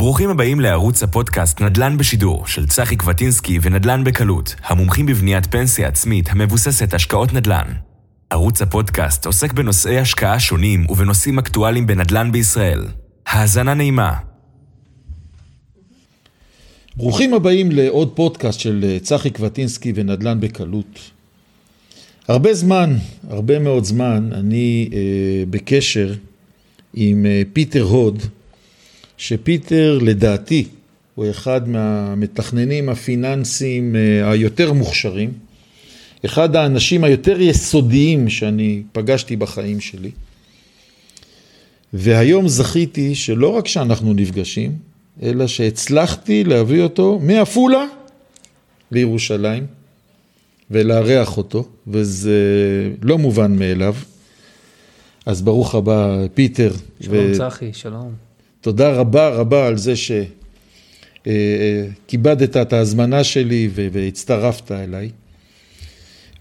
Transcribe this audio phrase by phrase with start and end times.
[0.00, 6.28] ברוכים הבאים לערוץ הפודקאסט נדל"ן בשידור של צחי קווטינסקי ונדל"ן בקלות, המומחים בבניית פנסיה עצמית
[6.30, 7.66] המבוססת השקעות נדל"ן.
[8.30, 12.86] ערוץ הפודקאסט עוסק בנושאי השקעה שונים ובנושאים אקטואליים בנדל"ן בישראל.
[13.26, 14.12] האזנה נעימה.
[16.96, 21.10] ברוכים הבאים לעוד פודקאסט של צחי קווטינסקי ונדל"ן בקלות.
[22.28, 22.96] הרבה זמן,
[23.30, 24.98] הרבה מאוד זמן, אני אה,
[25.50, 26.14] בקשר
[26.94, 28.22] עם אה, פיטר הוד,
[29.20, 30.64] שפיטר לדעתי
[31.14, 35.32] הוא אחד מהמתכננים הפיננסיים אה, היותר מוכשרים,
[36.24, 40.10] אחד האנשים היותר יסודיים שאני פגשתי בחיים שלי.
[41.92, 44.72] והיום זכיתי שלא רק שאנחנו נפגשים,
[45.22, 47.84] אלא שהצלחתי להביא אותו מעפולה
[48.90, 49.66] לירושלים
[50.70, 52.40] ולארח אותו, וזה
[53.02, 53.94] לא מובן מאליו.
[55.26, 56.72] אז ברוך הבא, פיטר.
[57.00, 57.32] שלום ו...
[57.36, 58.29] צחי, שלום.
[58.60, 59.92] תודה רבה רבה על זה
[61.26, 65.10] שכיבדת את ההזמנה שלי והצטרפת אליי.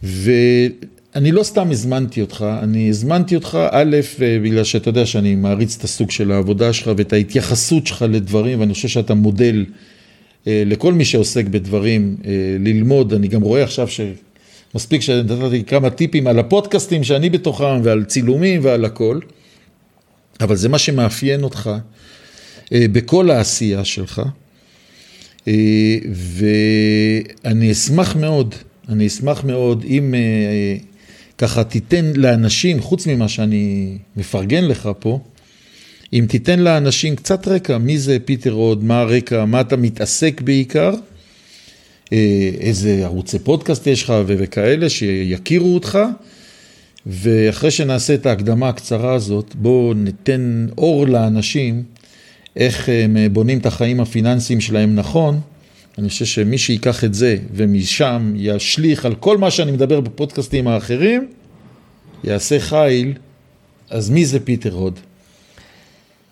[0.03, 3.98] ואני לא סתם הזמנתי אותך, אני הזמנתי אותך א',
[4.44, 8.73] בגלל שאתה יודע שאני מעריץ את הסוג של העבודה שלך ואת ההתייחסות שלך לדברים, ואני
[8.73, 9.66] חושב שאתה מודל
[10.48, 13.14] אה, לכל מי שעוסק בדברים אה, ללמוד.
[13.14, 18.86] אני גם רואה עכשיו שמספיק שנתתי כמה טיפים על הפודקאסטים שאני בתוכם ועל צילומים ועל
[18.86, 19.20] הכל,
[20.42, 21.70] אבל זה מה שמאפיין אותך.
[22.73, 24.22] אה, בכל העשייה שלך,
[25.48, 28.56] אה, ואני אשמח מאוד,
[28.89, 30.78] אני אשמח מאוד אם אה,
[31.38, 35.20] ככה תיתן לאנשים, חוץ ממה שאני מפרגן לך פה,
[36.14, 40.94] אם תיתן לאנשים קצת רקע, מי זה פיטר רוד, מה הרקע, מה אתה מתעסק בעיקר,
[42.61, 46.00] איזה ערוצי פודקאסט יש לך וכאלה, שיכירו אותך,
[47.06, 51.83] ואחרי שנעשה את ההקדמה הקצרה הזאת, בואו ניתן אור לאנשים
[52.55, 55.39] איך הם אה, בונים את החיים הפיננסיים שלהם נכון,
[55.97, 61.27] אני חושב שמי שיקח את זה ומשם ישליך על כל מה שאני מדבר בפודקאסטים האחרים,
[62.23, 63.14] יעשה חיל,
[63.89, 64.99] אז מי זה פיטר הוד?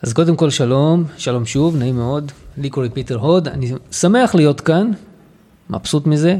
[0.01, 4.61] אז קודם כל שלום, שלום שוב, נעים מאוד, לי קוראים פיטר הוד, אני שמח להיות
[4.61, 4.91] כאן,
[5.69, 6.37] מבסוט מזה,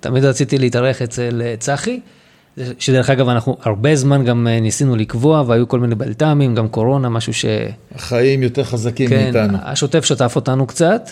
[0.00, 2.00] תמיד רציתי להתארח אצל אה, צחי.
[2.78, 7.08] שדרך אגב, אנחנו הרבה זמן גם אה, ניסינו לקבוע, והיו כל מיני בלת"מים, גם קורונה,
[7.08, 7.44] משהו ש...
[7.94, 9.58] החיים יותר חזקים כן, מאיתנו.
[9.58, 11.10] כן, השוטף שטף אותנו קצת,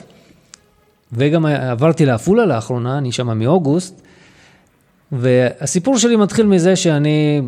[1.12, 4.03] וגם עברתי לעפולה לאחרונה, אני שם מאוגוסט,
[5.12, 7.41] והסיפור שלי מתחיל מזה שאני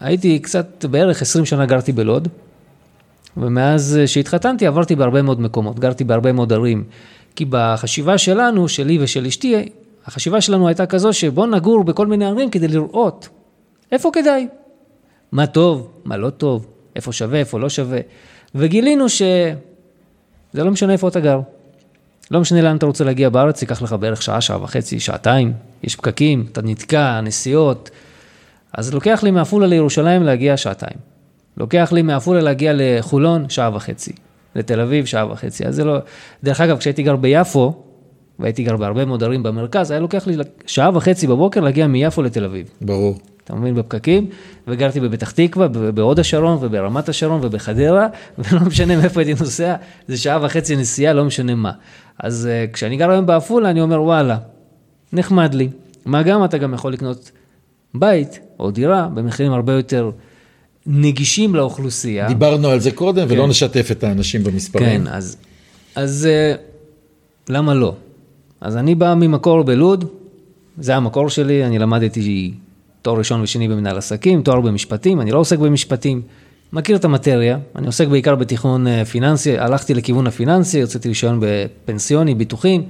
[0.00, 2.28] הייתי קצת, בערך 20 שנה גרתי בלוד,
[3.36, 6.84] ומאז שהתחתנתי עברתי בהרבה מאוד מקומות, גרתי בהרבה מאוד ערים,
[7.36, 9.68] כי בחשיבה שלנו, שלי ושל אשתי,
[10.06, 13.28] החשיבה שלנו הייתה כזו שבוא נגור בכל מיני ערים כדי לראות
[13.92, 14.48] איפה כדאי,
[15.32, 18.00] מה טוב, מה לא טוב, איפה שווה, איפה לא שווה.
[18.54, 19.54] וגילינו שזה
[20.54, 21.40] לא משנה איפה אתה גר.
[22.30, 25.52] לא משנה לאן אתה רוצה להגיע בארץ, ייקח לך בערך שעה, שעה וחצי, שעתיים,
[25.82, 27.90] יש פקקים, אתה נתקע, נסיעות.
[28.72, 30.96] אז לוקח לי מעפולה לירושלים להגיע שעתיים.
[31.56, 34.12] לוקח לי מעפולה להגיע לחולון שעה וחצי.
[34.54, 35.66] לתל אביב שעה וחצי.
[35.66, 35.98] אז זה לא...
[36.44, 37.82] דרך אגב, כשהייתי גר ביפו,
[38.42, 40.36] והייתי גר בהרבה מאוד ערים במרכז, היה לוקח לי
[40.66, 42.66] שעה וחצי בבוקר להגיע מיפו לתל אביב.
[42.80, 43.18] ברור.
[43.44, 44.26] אתה מבין, בפקקים,
[44.68, 48.06] וגרתי בפתח תקווה, בהוד השרון וברמת השרון ובחדרה,
[48.38, 49.74] ולא משנה מאיפה הייתי נוסע,
[50.08, 51.72] זה שעה וחצי נסיעה, לא משנה מה.
[52.18, 54.38] אז uh, כשאני גר היום בעפולה, אני אומר, וואלה,
[55.12, 55.68] נחמד לי.
[56.04, 57.30] מה גם, אתה גם יכול לקנות
[57.94, 60.10] בית או דירה במחירים הרבה יותר
[60.86, 62.28] נגישים לאוכלוסייה.
[62.28, 63.34] דיברנו על זה קודם, כן.
[63.34, 65.04] ולא נשתף את האנשים במספרים.
[65.04, 65.36] כן, אז,
[65.94, 67.94] אז uh, למה לא?
[68.62, 70.04] אז אני בא ממקור בלוד,
[70.78, 72.52] זה המקור שלי, אני למדתי
[73.02, 76.22] תואר ראשון ושני במנהל עסקים, תואר במשפטים, אני לא עוסק במשפטים,
[76.72, 82.34] מכיר את המטריה, אני עוסק בעיקר בתכנון אה, פיננסי, הלכתי לכיוון הפיננסי, רציתי רישיון בפנסיוני,
[82.34, 82.82] ביטוחים,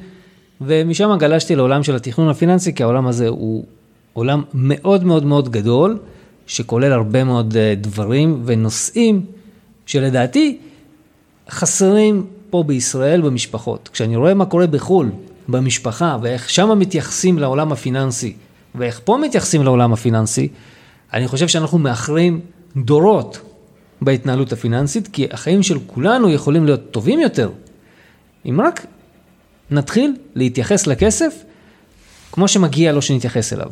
[0.60, 3.64] ומשם גלשתי לעולם של התכנון הפיננסי, כי העולם הזה הוא
[4.12, 5.98] עולם מאוד מאוד מאוד גדול,
[6.46, 9.24] שכולל הרבה מאוד אה, דברים ונושאים
[9.86, 10.58] שלדעתי
[11.50, 13.88] חסרים פה בישראל במשפחות.
[13.92, 15.10] כשאני רואה מה קורה בחו"ל,
[15.48, 18.32] במשפחה, ואיך שם מתייחסים לעולם הפיננסי,
[18.74, 20.48] ואיך פה מתייחסים לעולם הפיננסי,
[21.12, 22.40] אני חושב שאנחנו מאחרים
[22.76, 23.40] דורות
[24.00, 27.50] בהתנהלות הפיננסית, כי החיים של כולנו יכולים להיות טובים יותר,
[28.48, 28.86] אם רק
[29.70, 31.44] נתחיל להתייחס לכסף
[32.32, 33.70] כמו שמגיע לו שנתייחס אליו.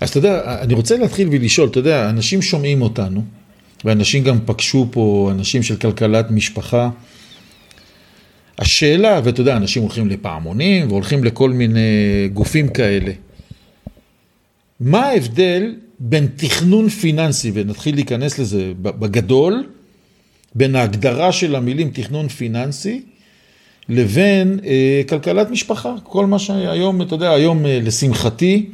[0.00, 3.22] אז אתה יודע, אני רוצה להתחיל ולשאול, אתה יודע, אנשים שומעים אותנו,
[3.84, 6.90] ואנשים גם פגשו פה אנשים של כלכלת משפחה,
[8.58, 13.12] השאלה, ואתה יודע, אנשים הולכים לפעמונים והולכים לכל מיני גופים כאלה.
[14.80, 19.66] מה ההבדל בין תכנון פיננסי, ונתחיל להיכנס לזה בגדול,
[20.54, 23.02] בין ההגדרה של המילים תכנון פיננסי
[23.88, 25.94] לבין אה, כלכלת משפחה.
[26.02, 28.66] כל מה שהיום, אתה יודע, היום אה, לשמחתי,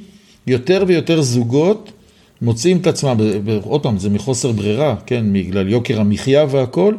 [0.47, 1.93] יותר ויותר זוגות
[2.43, 3.17] מוצאים את עצמם,
[3.63, 6.95] עוד פעם, זה מחוסר ברירה, כן, בגלל יוקר המחיה והכל,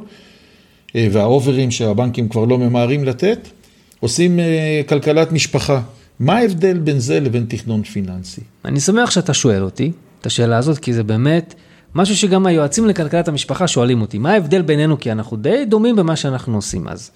[0.95, 3.47] והאוברים שהבנקים כבר לא ממהרים לתת,
[3.99, 5.81] עושים אה, כלכלת משפחה.
[6.19, 8.41] מה ההבדל בין זה לבין תכנון פיננסי?
[8.65, 11.53] אני שמח שאתה שואל אותי את השאלה הזאת, כי זה באמת
[11.95, 14.17] משהו שגם היועצים לכלכלת המשפחה שואלים אותי.
[14.17, 14.99] מה ההבדל בינינו?
[14.99, 16.87] כי אנחנו די דומים במה שאנחנו עושים.
[16.87, 17.11] אז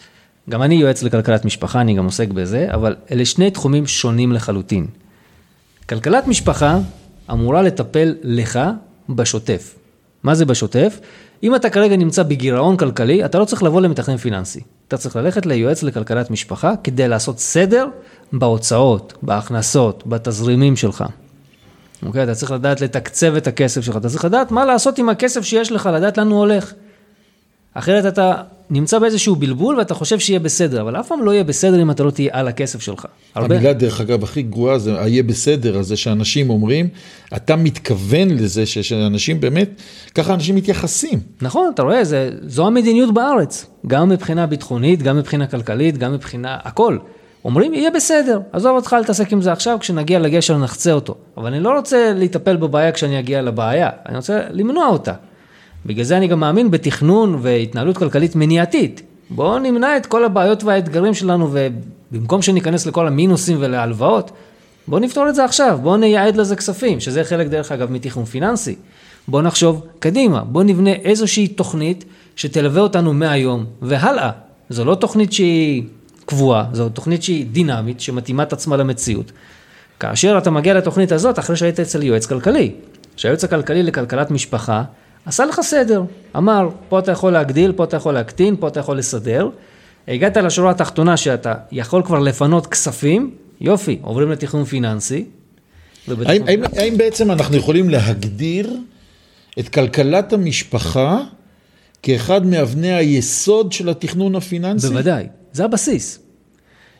[0.49, 4.85] גם אני יועץ לכלכלת משפחה, אני גם עוסק בזה, אבל אלה שני תחומים שונים לחלוטין.
[5.89, 6.79] כלכלת משפחה
[7.31, 8.59] אמורה לטפל לך
[9.09, 9.75] בשוטף.
[10.23, 10.99] מה זה בשוטף?
[11.43, 14.59] אם אתה כרגע נמצא בגירעון כלכלי, אתה לא צריך לבוא למתכנן פיננסי.
[14.87, 17.87] אתה צריך ללכת ליועץ לכלכלת משפחה כדי לעשות סדר
[18.33, 21.03] בהוצאות, בהכנסות, בתזרימים שלך.
[22.05, 22.23] אוקיי?
[22.23, 25.71] אתה צריך לדעת לתקצב את הכסף שלך, אתה צריך לדעת מה לעשות עם הכסף שיש
[25.71, 26.73] לך, לדעת לאן הוא הולך.
[27.73, 28.33] אחרת אתה
[28.69, 32.03] נמצא באיזשהו בלבול ואתה חושב שיהיה בסדר, אבל אף פעם לא יהיה בסדר אם אתה
[32.03, 33.05] לא תהיה על הכסף שלך.
[33.35, 33.55] הרבה...
[33.55, 36.87] המילה, דרך אגב, הכי גרועה זה היהיה בסדר, הזה שאנשים אומרים,
[37.35, 39.81] אתה מתכוון לזה שאנשים באמת,
[40.15, 41.19] ככה אנשים מתייחסים.
[41.41, 46.57] נכון, אתה רואה, זה, זו המדיניות בארץ, גם מבחינה ביטחונית, גם מבחינה כלכלית, גם מבחינה,
[46.63, 46.97] הכל.
[47.45, 51.15] אומרים, יהיה בסדר, עזוב אותך להתעסק עם זה עכשיו, כשנגיע לגשר נחצה אותו.
[51.37, 55.13] אבל אני לא רוצה לטפל בבעיה כשאני אגיע לבעיה, אני רוצה למנוע אותה.
[55.85, 59.01] בגלל זה אני גם מאמין בתכנון והתנהלות כלכלית מניעתית.
[59.29, 61.49] בואו נמנע את כל הבעיות והאתגרים שלנו,
[62.11, 64.31] ובמקום שניכנס לכל המינוסים ולהלוואות,
[64.87, 68.75] בואו נפתור את זה עכשיו, בואו נייעד לזה כספים, שזה חלק דרך אגב מתכנון פיננסי.
[69.27, 72.05] בואו נחשוב קדימה, בואו נבנה איזושהי תוכנית
[72.35, 74.31] שתלווה אותנו מהיום והלאה.
[74.69, 75.83] זו לא תוכנית שהיא
[76.25, 79.31] קבועה, זו תוכנית שהיא דינמית, שמתאימה את עצמה למציאות.
[79.99, 82.71] כאשר אתה מגיע לתוכנית הזאת, אחרי שהיית אצל יועץ כלכלי,
[83.15, 84.83] שהיועץ הכלכלי לכלכלת משפחה,
[85.25, 86.03] עשה לך סדר,
[86.37, 89.49] אמר, פה אתה יכול להגדיל, פה אתה יכול להקטין, פה אתה יכול לסדר.
[90.07, 95.25] הגעת לשורה התחתונה שאתה יכול כבר לפנות כספים, יופי, עוברים לתכנון פיננסי.
[96.25, 98.77] האם, האם, האם בעצם אנחנו יכולים להגדיר
[99.59, 101.21] את כלכלת המשפחה
[102.03, 104.87] כאחד מאבני היסוד של התכנון הפיננסי?
[104.87, 106.19] בוודאי, זה הבסיס.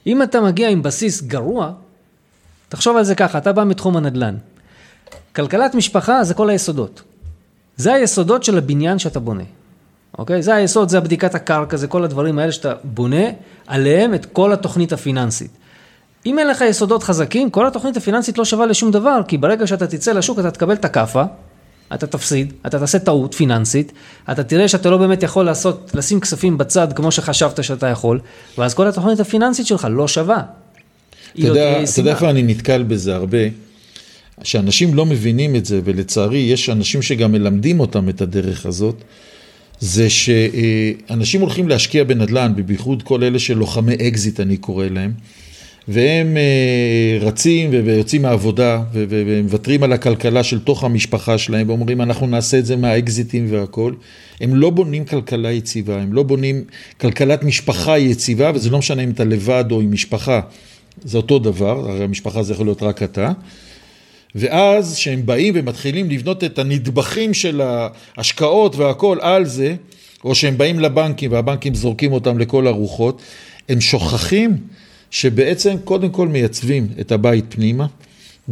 [0.08, 1.72] אם אתה מגיע עם בסיס גרוע,
[2.70, 4.36] תחשוב על זה ככה, אתה בא מתחום הנדל"ן.
[5.36, 7.02] כלכלת משפחה זה כל היסודות.
[7.80, 9.44] זה היסודות של הבניין שאתה בונה.
[10.18, 10.42] אוקיי?
[10.42, 13.26] זה היסוד, זה הבדיקת הקרקע, זה כל הדברים האלה שאתה בונה
[13.68, 15.52] עליהם את כל התוכנית הפיננסית.
[16.26, 19.88] אם אין לך יסודות חזקים, כל התוכנית הפיננסית לא שווה לשום דבר, כי ברגע שאתה
[19.88, 21.24] תצא לשוק אתה תקבל את הכאפה,
[21.94, 23.92] אתה תפסיד, אתה תעשה טעות פיננסית,
[24.32, 28.20] אתה תראה שאתה לא באמת יכול לעשות, לשים כספים בצד כמו שחשבת שאתה יכול,
[28.58, 30.42] ואז כל התוכנית הפיננסית שלך לא שווה.
[31.32, 33.69] אתה יודע, יודע איפה אני נתקל בזה הרבה?
[34.44, 39.04] שאנשים לא מבינים את זה, ולצערי יש אנשים שגם מלמדים אותם את הדרך הזאת,
[39.80, 45.12] זה שאנשים הולכים להשקיע בנדל"ן, ובייחוד כל אלה של לוחמי אקזיט אני קורא להם,
[45.88, 52.60] והם אה, רצים ויוצאים מהעבודה ומוותרים על הכלכלה של תוך המשפחה שלהם ואומרים אנחנו נעשה
[52.60, 53.94] את זה מהאקזיטים והכל.
[54.42, 56.64] הם לא בונים כלכלה יציבה, הם לא בונים
[57.02, 60.42] כלכלת משפחה יציבה וזה לא משנה אם אתה לבד או עם משפחה,
[61.04, 63.32] זה אותו דבר, הרי המשפחה זה יכול להיות רק אתה.
[64.36, 69.76] ואז כשהם באים ומתחילים לבנות את הנדבכים של ההשקעות והכל על זה,
[70.24, 73.22] או שהם באים לבנקים והבנקים זורקים אותם לכל הרוחות,
[73.70, 74.58] הם שוכחים
[75.12, 77.86] שבעצם קודם כל מייצבים את הבית פנימה,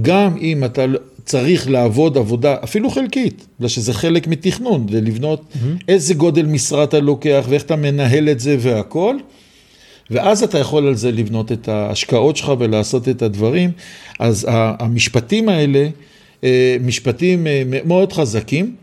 [0.01, 0.86] גם אם אתה
[1.25, 5.84] צריך לעבוד עבודה אפילו חלקית, בגלל שזה חלק מתכנון, זה לבנות mm-hmm.
[5.88, 9.16] איזה גודל משרה אתה לוקח ואיך אתה מנהל את זה והכל.
[10.12, 13.72] ואז אתה יכול על זה לבנות את ההשקעות שלך ולעשות את הדברים.
[14.20, 15.88] אז המשפטים האלה,
[16.44, 18.76] אה, משפטים אה, מאוד חזקים,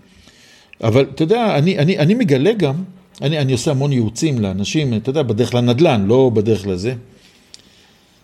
[0.83, 2.75] אבל אתה יודע, אני, אני, אני מגלה גם,
[3.23, 6.95] אני, אני עושה המון ייעוצים לאנשים, אתה יודע, בדרך לנדל"ן, לא בדרך לזה.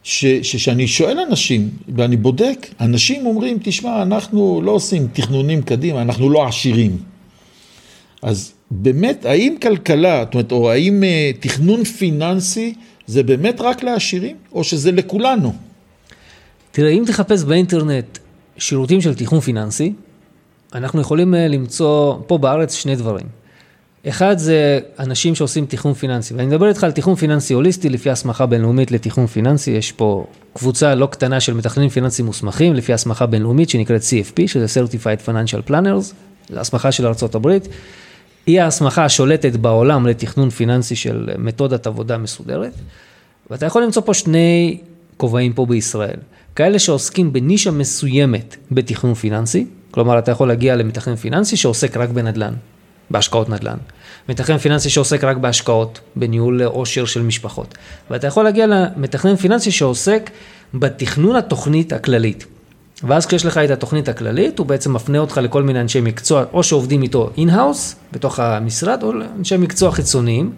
[0.02, 6.46] שכשאני שואל אנשים, ואני בודק, אנשים אומרים, תשמע, אנחנו לא עושים תכנונים קדימה, אנחנו לא
[6.46, 6.98] עשירים.
[8.22, 12.74] אז באמת, האם כלכלה, זאת אומרת, או האם אה, תכנון פיננסי
[13.06, 15.52] זה באמת רק לעשירים, או שזה לכולנו?
[16.70, 18.18] תראה, אם תחפש באינטרנט
[18.56, 19.92] שירותים של תכנון פיננסי,
[20.74, 23.26] אנחנו יכולים אה, למצוא פה בארץ שני דברים.
[24.08, 28.46] אחד זה אנשים שעושים תכנון פיננסי, ואני מדבר איתך על תכנון פיננסי הוליסטי לפי הסמכה
[28.46, 33.70] בינלאומית לתכנון פיננסי, יש פה קבוצה לא קטנה של מתכננים פיננסיים מוסמכים לפי הסמכה בינלאומית
[33.70, 36.14] שנקראת CFP, שזה Certified Financial Planners,
[36.50, 37.48] זו הסמכה של ארה"ב.
[38.46, 42.72] היא ההסמכה השולטת בעולם לתכנון פיננסי של מתודת עבודה מסודרת,
[43.50, 44.78] ואתה יכול למצוא פה שני
[45.16, 46.16] כובעים פה בישראל.
[46.56, 52.54] כאלה שעוסקים בנישה מסוימת בתכנון פיננסי, כלומר אתה יכול להגיע למתכנן פיננסי שעוסק רק בנדל"ן.
[53.10, 53.76] בהשקעות נדל"ן.
[54.28, 57.74] מתכנן פיננסי שעוסק רק בהשקעות, בניהול עושר של משפחות.
[58.10, 60.30] ואתה יכול להגיע למתכנן פיננסי שעוסק
[60.74, 62.46] בתכנון התוכנית הכללית.
[63.04, 66.62] ואז כשיש לך את התוכנית הכללית, הוא בעצם מפנה אותך לכל מיני אנשי מקצוע, או
[66.62, 70.52] שעובדים איתו in-house, בתוך המשרד, או לאנשי מקצוע חיצוניים,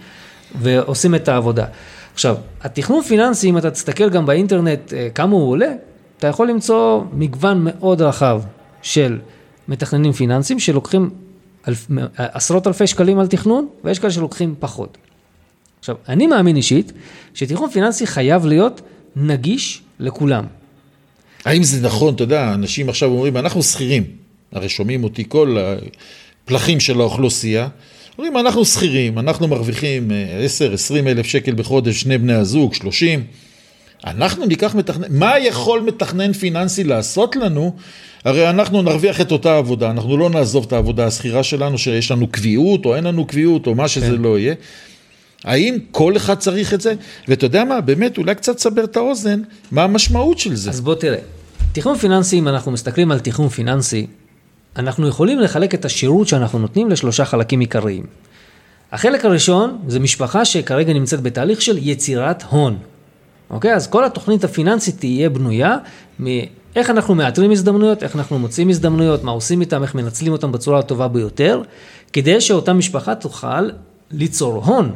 [0.60, 1.66] ועושים את העבודה.
[2.14, 5.72] עכשיו, התכנון פיננסי, אם אתה תסתכל גם באינטרנט אה, כמה הוא עולה,
[6.18, 8.42] אתה יכול למצוא מגוון מאוד רחב
[8.82, 9.18] של
[9.68, 11.10] מתכננים פיננסיים שלוקחים
[11.68, 14.98] אלף, עשרות אלפי שקלים על תכנון, ויש כאלה שלוקחים פחות.
[15.78, 16.92] עכשיו, אני מאמין אישית
[17.34, 18.80] שתכנון פיננסי חייב להיות
[19.16, 20.44] נגיש לכולם.
[21.44, 24.04] האם זה נכון, אתה יודע, אנשים עכשיו אומרים, אנחנו שכירים,
[24.52, 25.56] הרי שומעים אותי כל
[26.44, 27.68] הפלחים של האוכלוסייה,
[28.18, 33.24] אומרים, אנחנו שכירים, אנחנו מרוויחים 10-20 אה, אלף שקל בחודש, שני בני הזוג, 30,
[34.06, 37.76] אנחנו ניקח מתכנן, מה יכול מתכנן פיננסי לעשות לנו?
[38.24, 42.26] הרי אנחנו נרוויח את אותה עבודה, אנחנו לא נעזוב את העבודה השכירה שלנו, שיש לנו
[42.26, 44.22] קביעות או אין לנו קביעות או מה שזה כן.
[44.22, 44.54] לא יהיה.
[45.44, 46.94] האם כל אחד צריך את זה?
[47.28, 50.70] ואתה יודע מה, באמת, אולי קצת סבר את האוזן, מה המשמעות של זה.
[50.70, 51.18] אז בוא תראה,
[51.72, 54.06] תכנון פיננסי, אם אנחנו מסתכלים על תכנון פיננסי,
[54.76, 58.06] אנחנו יכולים לחלק את השירות שאנחנו נותנים לשלושה חלקים עיקריים.
[58.92, 62.78] החלק הראשון זה משפחה שכרגע נמצאת בתהליך של יצירת הון.
[63.50, 63.74] אוקיי?
[63.74, 65.76] אז כל התוכנית הפיננסית תהיה בנויה
[66.18, 70.78] מאיך אנחנו מאתרים הזדמנויות, איך אנחנו מוצאים הזדמנויות, מה עושים איתם, איך מנצלים אותם בצורה
[70.78, 71.62] הטובה ביותר,
[72.12, 73.68] כדי שאותה משפחה תוכל
[74.10, 74.92] ליצור הון.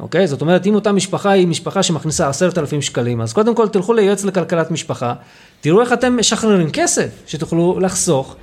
[0.00, 0.26] אוקיי?
[0.26, 3.92] זאת אומרת, אם אותה משפחה היא משפחה שמכניסה עשרת אלפים שקלים, אז קודם כל תלכו
[3.92, 5.14] ליועץ לכלכלת משפחה,
[5.60, 8.36] תראו איך אתם משחררים כסף, שתוכלו לחסוך,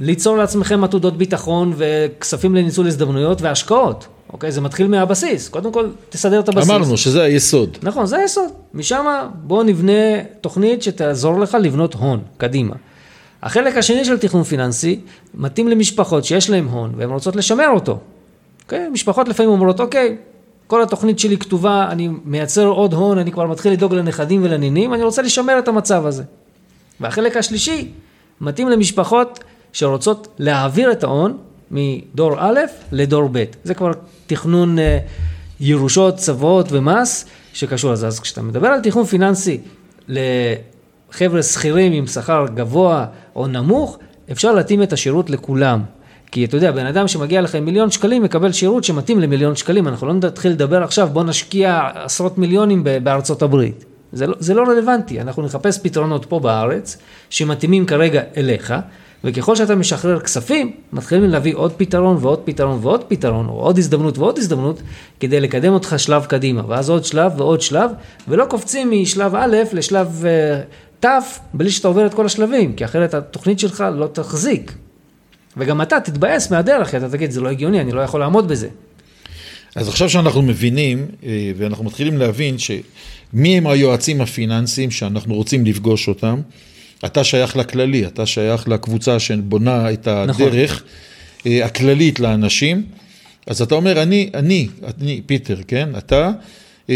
[0.00, 4.06] ליצור לעצמכם עתודות ביטחון וכספים לניצול הזדמנויות והשקעות.
[4.32, 4.52] אוקיי?
[4.52, 5.48] זה מתחיל מהבסיס.
[5.48, 6.70] קודם כל, תסדר את הבסיס.
[6.70, 7.78] אמרנו שזה היסוד.
[7.82, 8.50] נכון, זה היסוד.
[8.74, 9.04] משם
[9.34, 12.74] בואו נבנה תוכנית שתעזור לך לבנות הון, קדימה.
[13.42, 15.00] החלק השני של תכנון פיננסי
[15.34, 17.98] מתאים למשפחות שיש להן הון והן רוצות לשמר אותו.
[18.62, 18.88] אוקיי?
[18.88, 20.16] משפחות לפעמים אומרות, אוקיי,
[20.70, 25.02] כל התוכנית שלי כתובה, אני מייצר עוד הון, אני כבר מתחיל לדאוג לנכדים ולנינים, אני
[25.02, 26.22] רוצה לשמר את המצב הזה.
[27.00, 27.88] והחלק השלישי
[28.40, 29.38] מתאים למשפחות
[29.72, 31.38] שרוצות להעביר את ההון
[31.70, 32.60] מדור א'
[32.92, 33.44] לדור ב'.
[33.64, 33.90] זה כבר
[34.26, 34.98] תכנון אה,
[35.60, 38.06] ירושות, צוואות ומס שקשור לזה.
[38.06, 39.60] אז כשאתה מדבר על תכנון פיננסי
[40.08, 43.98] לחבר'ה שכירים עם שכר גבוה או נמוך,
[44.32, 45.82] אפשר להתאים את השירות לכולם.
[46.30, 49.88] כי אתה יודע, בן אדם שמגיע לך עם מיליון שקלים מקבל שירות שמתאים למיליון שקלים.
[49.88, 53.84] אנחנו לא נתחיל לדבר עכשיו, בוא נשקיע עשרות מיליונים בארצות הברית.
[54.12, 56.98] זה לא, זה לא רלוונטי, אנחנו נחפש פתרונות פה בארץ
[57.30, 58.74] שמתאימים כרגע אליך,
[59.24, 64.18] וככל שאתה משחרר כספים, מתחילים להביא עוד פתרון ועוד פתרון ועוד פתרון, או עוד הזדמנות
[64.18, 64.82] ועוד הזדמנות,
[65.20, 67.90] כדי לקדם אותך שלב קדימה, ואז עוד שלב ועוד שלב,
[68.28, 71.08] ולא קופצים משלב א' לשלב uh, ת',
[71.54, 74.72] בלי שאתה עובר את כל השלבים, כי אחרת התוכנית שלך לא תחזיק.
[75.60, 78.68] וגם אתה תתבאס מהדרך, כי אתה תגיד, זה לא הגיוני, אני לא יכול לעמוד בזה.
[79.74, 86.08] אז עכשיו שאנחנו מבינים, אה, ואנחנו מתחילים להבין שמי הם היועצים הפיננסיים שאנחנו רוצים לפגוש
[86.08, 86.40] אותם,
[87.04, 90.46] אתה שייך לכללי, אתה שייך לקבוצה שבונה את נכון.
[90.46, 90.82] הדרך
[91.46, 91.52] נכון.
[91.62, 92.82] הכללית לאנשים,
[93.46, 94.68] אז אתה אומר, אני, אני,
[95.00, 96.30] אני, פיטר, כן, אתה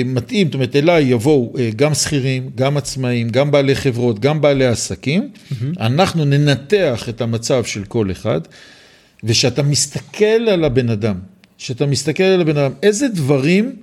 [0.05, 4.67] מתאים, זאת אומרת, אליי יבואו אה, גם שכירים, גם עצמאים, גם בעלי חברות, גם בעלי
[4.67, 5.65] עסקים, mm-hmm.
[5.81, 8.41] אנחנו ננתח את המצב של כל אחד,
[9.25, 11.17] ושאתה מסתכל על הבן אדם,
[11.59, 13.77] שאתה מסתכל על הבן אדם, איזה דברים,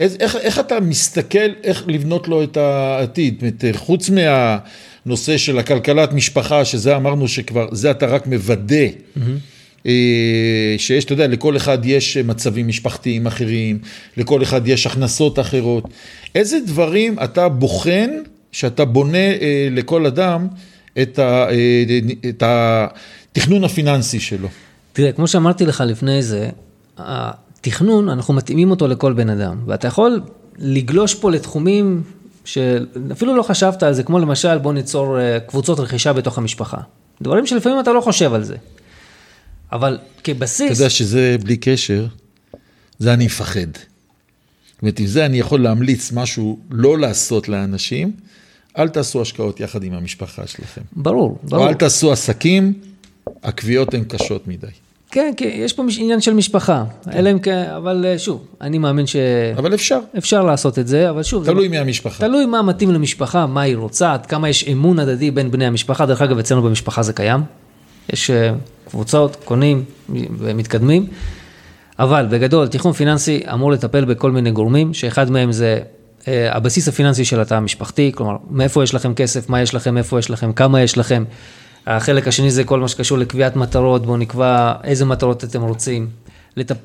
[0.00, 4.58] איך, איך, איך אתה מסתכל, איך לבנות לו את העתיד, זאת אומרת, חוץ מה...
[5.06, 8.86] נושא של הכלכלת משפחה, שזה אמרנו שכבר, זה אתה רק מוודא.
[8.86, 9.20] Mm-hmm.
[10.78, 13.78] שיש, אתה יודע, לכל אחד יש מצבים משפחתיים אחרים,
[14.16, 15.84] לכל אחד יש הכנסות אחרות.
[16.34, 18.10] איזה דברים אתה בוחן,
[18.52, 20.48] שאתה בונה אה, לכל אדם
[20.96, 21.02] אה,
[22.28, 24.48] את התכנון הפיננסי שלו?
[24.92, 26.48] תראה, כמו שאמרתי לך לפני זה,
[26.98, 30.20] התכנון, אנחנו מתאימים אותו לכל בן אדם, ואתה יכול
[30.58, 32.02] לגלוש פה לתחומים
[32.44, 36.78] שאפילו לא חשבת על זה, כמו למשל בוא ניצור אה, קבוצות רכישה בתוך המשפחה.
[37.22, 38.56] דברים שלפעמים אתה לא חושב על זה.
[39.72, 40.72] אבל כבסיס...
[40.72, 42.06] אתה יודע שזה בלי קשר,
[42.98, 43.60] זה אני מפחד.
[43.72, 48.12] זאת אומרת, עם זה אני יכול להמליץ משהו לא לעשות לאנשים,
[48.78, 50.80] אל תעשו השקעות יחד עם המשפחה שלכם.
[50.92, 51.64] ברור, ברור.
[51.64, 52.72] או אל תעשו עסקים,
[53.42, 54.66] הקביעות הן קשות מדי.
[55.10, 57.10] כן, כן, יש פה עניין של משפחה, כן.
[57.12, 59.16] אלא אם כן, אבל אה, שוב, אני מאמין ש...
[59.56, 59.98] אבל אפשר.
[60.18, 61.44] אפשר לעשות את זה, אבל שוב...
[61.44, 62.26] תלוי מי המשפחה.
[62.26, 66.06] תלוי מה מתאים למשפחה, מה היא רוצה, עד כמה יש אמון הדדי בין בני המשפחה.
[66.06, 67.40] דרך אגב, אצלנו במשפחה זה קיים.
[68.12, 68.52] יש אה,
[68.90, 69.84] קבוצות, קונים
[70.38, 71.06] ומתקדמים.
[71.98, 75.80] אבל בגדול, תיכון פיננסי אמור לטפל בכל מיני גורמים, שאחד מהם זה
[76.28, 80.18] אה, הבסיס הפיננסי של התא המשפחתי, כלומר, מאיפה יש לכם כסף, מה יש לכם, איפה
[80.18, 81.24] יש לכם, כמה יש לכם.
[81.86, 86.08] החלק השני זה כל מה שקשור לקביעת מטרות, בואו נקבע איזה מטרות אתם רוצים.
[86.56, 86.76] לטפ...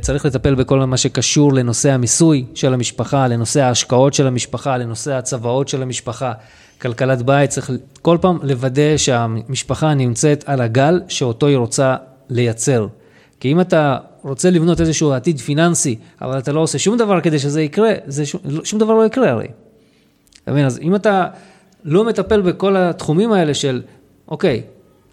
[0.00, 5.68] צריך לטפל בכל מה שקשור לנושא המיסוי של המשפחה, לנושא ההשקעות של המשפחה, לנושא הצוואות
[5.68, 6.32] של המשפחה,
[6.80, 7.70] כלכלת בית, צריך
[8.02, 11.96] כל פעם לוודא שהמשפחה נמצאת על הגל שאותו היא רוצה
[12.30, 12.86] לייצר.
[13.40, 17.38] כי אם אתה רוצה לבנות איזשהו עתיד פיננסי, אבל אתה לא עושה שום דבר כדי
[17.38, 19.46] שזה יקרה, זה שום, שום דבר לא יקרה הרי.
[20.44, 20.66] אתה מבין?
[20.66, 21.26] אז אם אתה
[21.84, 23.82] לא מטפל בכל התחומים האלה של,
[24.28, 24.62] אוקיי,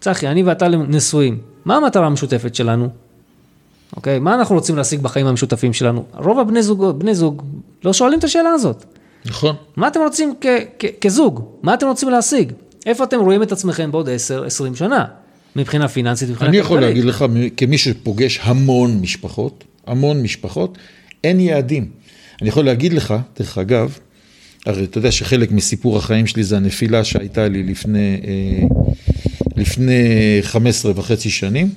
[0.00, 2.88] צחי, אני ואתה נשואים, מה המטרה המשותפת שלנו?
[3.96, 6.04] אוקיי, מה אנחנו רוצים להשיג בחיים המשותפים שלנו?
[6.14, 7.42] רוב הבני זוג, בני זוג
[7.84, 8.84] לא שואלים את השאלה הזאת.
[9.26, 9.56] נכון.
[9.76, 10.46] מה אתם רוצים כ-
[10.78, 11.44] כ- כזוג?
[11.62, 12.52] מה אתם רוצים להשיג?
[12.86, 14.10] איפה אתם רואים את עצמכם בעוד 10-20
[14.74, 15.04] שנה?
[15.56, 16.64] מבחינה פיננסית, מבחינה אני כלכלית.
[16.66, 17.24] יכול להגיד לך,
[17.56, 20.78] כמי שפוגש המון משפחות, המון משפחות,
[21.24, 21.88] אין יעדים.
[22.42, 23.98] אני יכול להגיד לך, דרך אגב,
[24.66, 28.66] הרי אתה יודע שחלק מסיפור החיים שלי זה הנפילה שהייתה לי לפני, אה,
[29.56, 30.02] לפני
[30.42, 31.70] 15 וחצי שנים,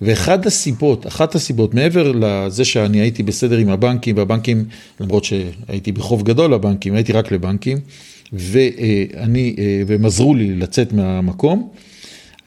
[0.00, 4.64] ואחת הסיבות, אחת הסיבות, מעבר לזה שאני הייתי בסדר עם הבנקים, והבנקים,
[5.00, 7.78] למרות שהייתי בחוב גדול לבנקים, הייתי רק לבנקים,
[8.32, 11.68] ואני, אה, והם עזרו לי לצאת מהמקום,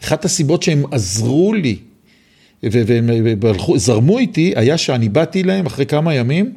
[0.03, 1.77] אחת הסיבות שהם עזרו לי
[2.63, 3.09] והם
[3.75, 6.53] זרמו איתי, היה שאני באתי להם אחרי כמה ימים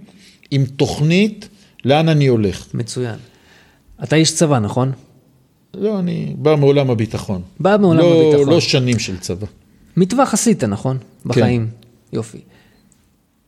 [0.51, 1.49] עם תוכנית
[1.85, 2.67] לאן אני הולך.
[2.75, 3.17] מצוין.
[4.03, 4.93] אתה איש צבא, נכון?
[5.75, 7.43] לא, אני בא מעולם הביטחון.
[7.61, 8.55] בא מעולם לא, הביטחון.
[8.55, 9.47] לא שנים של צבא.
[9.97, 10.99] מטווח עשית, נכון?
[11.27, 11.69] בחיים.
[12.13, 12.41] יופי.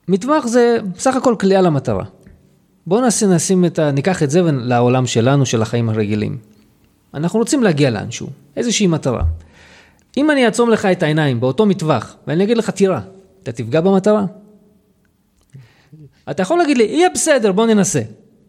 [0.07, 2.05] מטווח זה בסך הכל כליאה למטרה.
[2.87, 3.91] בואו נשים, נשים את ה...
[3.91, 6.37] ניקח את זה לעולם שלנו, של החיים הרגילים.
[7.13, 9.23] אנחנו רוצים להגיע לאנשהו, איזושהי מטרה.
[10.17, 13.01] אם אני אעצום לך את העיניים באותו מטווח, ואני אגיד לך, תירה,
[13.43, 14.25] אתה תפגע במטרה?
[16.31, 18.01] אתה יכול להגיד לי, יהיה בסדר, בוא ננסה.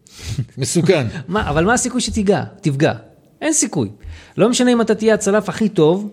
[0.57, 1.07] מסוכן.
[1.27, 2.43] מה, אבל מה הסיכוי שתיגע?
[2.61, 2.93] תפגע.
[3.41, 3.89] אין סיכוי.
[4.37, 6.09] לא משנה אם אתה תהיה הצלף הכי טוב.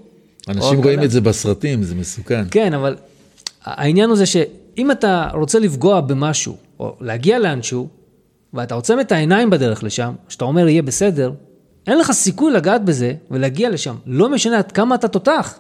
[0.49, 2.45] אנשים רואים את זה בסרטים, זה מסוכן.
[2.51, 2.97] כן, אבל
[3.65, 7.89] העניין הוא זה שאם אתה רוצה לפגוע במשהו, או להגיע לאנשהו,
[8.55, 11.33] ואתה עוצם את העיניים בדרך לשם, שאתה אומר יהיה בסדר,
[11.87, 13.95] אין לך סיכוי לגעת בזה ולהגיע לשם.
[14.07, 15.59] לא משנה עד כמה אתה תותח,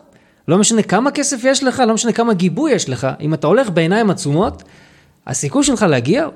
[0.49, 3.70] לא משנה כמה כסף יש לך, לא משנה כמה גיבוי יש לך, אם אתה הולך
[3.70, 4.62] בעיניים עצומות,
[5.27, 6.29] הסיכוי שלך להגיע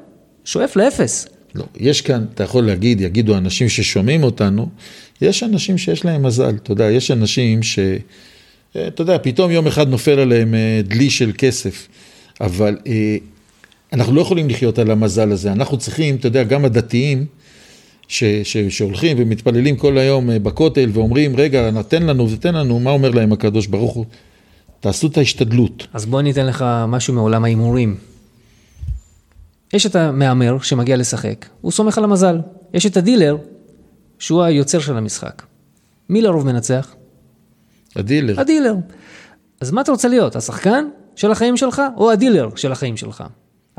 [0.45, 1.29] שואף לאפס.
[1.55, 4.69] לא, יש כאן, אתה יכול להגיד, יגידו אנשים ששומעים אותנו,
[5.21, 7.79] יש אנשים שיש להם מזל, אתה יודע, יש אנשים ש...
[8.77, 11.89] אתה יודע, פתאום יום אחד נופל עליהם אה, דלי של כסף,
[12.41, 13.17] אבל אה,
[13.93, 17.27] אנחנו לא יכולים לחיות על המזל הזה, אנחנו צריכים, אתה יודע, גם הדתיים,
[18.09, 22.91] ש, ש, שהולכים ומתפללים כל היום אה, בכותל ואומרים, רגע, נתן לנו ותן לנו, מה
[22.91, 24.05] אומר להם הקדוש ברוך הוא?
[24.81, 25.87] תעשו את ההשתדלות.
[25.93, 27.97] אז בוא אני אתן לך משהו מעולם ההימורים.
[29.73, 32.41] יש את המהמר שמגיע לשחק, הוא סומך על המזל.
[32.75, 33.37] יש את הדילר,
[34.19, 35.43] שהוא היוצר של המשחק.
[36.09, 36.95] מי לרוב מנצח?
[37.99, 38.41] הדילר.
[38.41, 38.75] הדילר.
[39.61, 40.85] אז מה אתה רוצה להיות, השחקן
[41.17, 43.25] של החיים שלך או הדילר של החיים שלך?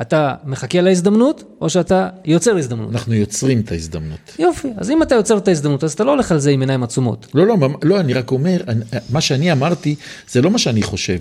[0.01, 2.91] אתה מחכה להזדמנות או שאתה יוצר הזדמנות?
[2.91, 4.35] אנחנו יוצרים את ההזדמנות.
[4.39, 6.83] יופי, אז אם אתה יוצר את ההזדמנות, אז אתה לא הולך על זה עם עיניים
[6.83, 7.27] עצומות.
[7.33, 9.95] לא, לא, לא, אני רק אומר, אני, מה שאני אמרתי,
[10.29, 11.17] זה לא מה שאני חושב.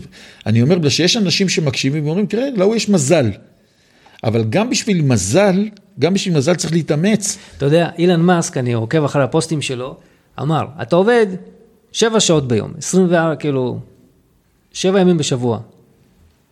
[0.46, 3.30] אני אומר בגלל שיש אנשים שמקשיבים ואומרים, תראה, להוא יש מזל.
[4.24, 7.38] אבל גם בשביל מזל, גם בשביל מזל צריך להתאמץ.
[7.56, 9.96] אתה יודע, אילן מאסק, אני עוקב אחרי הפוסטים שלו,
[10.40, 11.26] אמר, אתה עובד
[11.98, 13.78] שבע שעות ביום, 24, כאילו,
[14.72, 15.58] שבע ימים בשבוע.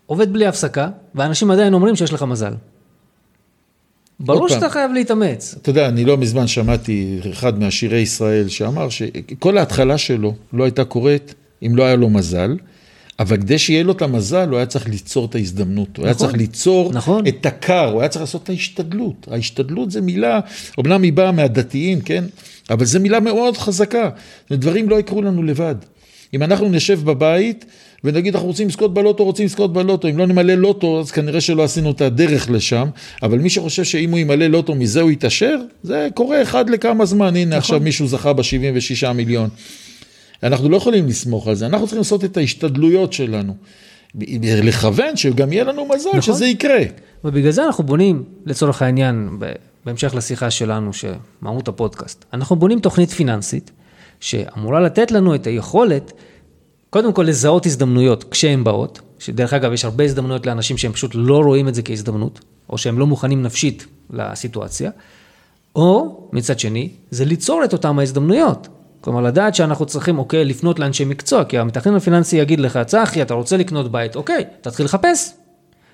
[0.07, 2.53] עובד בלי הפסקה, ואנשים עדיין אומרים שיש לך מזל.
[4.21, 5.55] ברור שאתה חייב להתאמץ.
[5.63, 10.85] אתה יודע, אני לא מזמן שמעתי אחד מהשירי ישראל שאמר שכל ההתחלה שלו לא הייתה
[10.85, 12.57] קורית אם לא היה לו מזל,
[13.19, 15.89] אבל כדי שיהיה לו את המזל, הוא היה צריך ליצור את ההזדמנות.
[15.91, 17.27] נכון, הוא היה צריך ליצור נכון.
[17.27, 19.29] את הקר, הוא היה צריך לעשות את ההשתדלות.
[19.31, 20.41] ההשתדלות זה מילה,
[20.81, 22.25] אמנם היא באה מהדתיים, כן?
[22.71, 24.11] אבל זו מילה מאוד חזקה.
[24.51, 25.75] דברים לא יקרו לנו לבד.
[26.35, 27.65] אם אנחנו נשב בבית
[28.05, 31.65] ונגיד אנחנו רוצים לזכות בלוטו, רוצים לזכות בלוטו, אם לא נמלא לוטו אז כנראה שלא
[31.65, 32.89] עשינו את הדרך לשם,
[33.23, 37.27] אבל מי שחושב שאם הוא ימלא לוטו מזה הוא יתעשר, זה קורה אחד לכמה זמן,
[37.27, 37.59] הנה נכון.
[37.59, 39.49] עכשיו מישהו זכה ב-76 מיליון.
[40.43, 43.57] אנחנו לא יכולים לסמוך על זה, אנחנו צריכים לעשות את ההשתדלויות שלנו.
[44.41, 46.21] לכוון שגם יהיה לנו מזל נכון.
[46.21, 46.81] שזה יקרה.
[47.25, 49.39] ובגלל זה אנחנו בונים, לצורך העניין,
[49.85, 53.71] בהמשך לשיחה שלנו, שמהות הפודקאסט, אנחנו בונים תוכנית פיננסית
[54.21, 56.13] שאמורה לתת לנו את היכולת,
[56.91, 61.39] קודם כל לזהות הזדמנויות כשהן באות, שדרך אגב יש הרבה הזדמנויות לאנשים שהם פשוט לא
[61.39, 64.91] רואים את זה כהזדמנות, או שהם לא מוכנים נפשית לסיטואציה,
[65.77, 68.69] או מצד שני, זה ליצור את אותם ההזדמנויות.
[69.07, 73.35] כלומר, לדעת שאנחנו צריכים, אוקיי, לפנות לאנשי מקצוע, כי המתכנן הפיננסי יגיד לך, צחי, אתה
[73.35, 75.33] רוצה לקנות בית, אוקיי, תתחיל לחפש.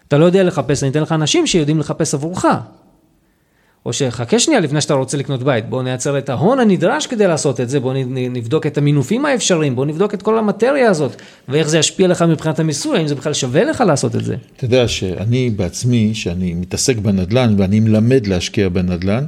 [0.09, 2.45] אתה לא יודע לחפש, אני אתן לך אנשים שיודעים לחפש עבורך.
[3.87, 7.61] או שחכה שנייה לפני שאתה רוצה לקנות בית, בוא נייצר את ההון הנדרש כדי לעשות
[7.61, 11.79] את זה, בוא נבדוק את המינופים האפשריים, בוא נבדוק את כל המטריה הזאת, ואיך זה
[11.79, 14.37] ישפיע לך מבחינת המיסוי, האם זה בכלל שווה לך לעשות את זה.
[14.57, 19.25] אתה יודע שאני בעצמי, שאני מתעסק בנדל"ן ואני מלמד להשקיע בנדל"ן,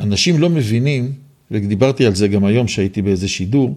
[0.00, 3.74] אנשים לא מבינים, ודיברתי על זה גם היום שהייתי באיזה שידור,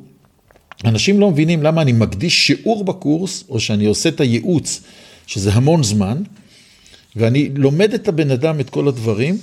[0.85, 4.81] אנשים לא מבינים למה אני מקדיש שיעור בקורס, או שאני עושה את הייעוץ,
[5.27, 6.21] שזה המון זמן,
[7.15, 9.37] ואני לומד את הבן אדם את כל הדברים,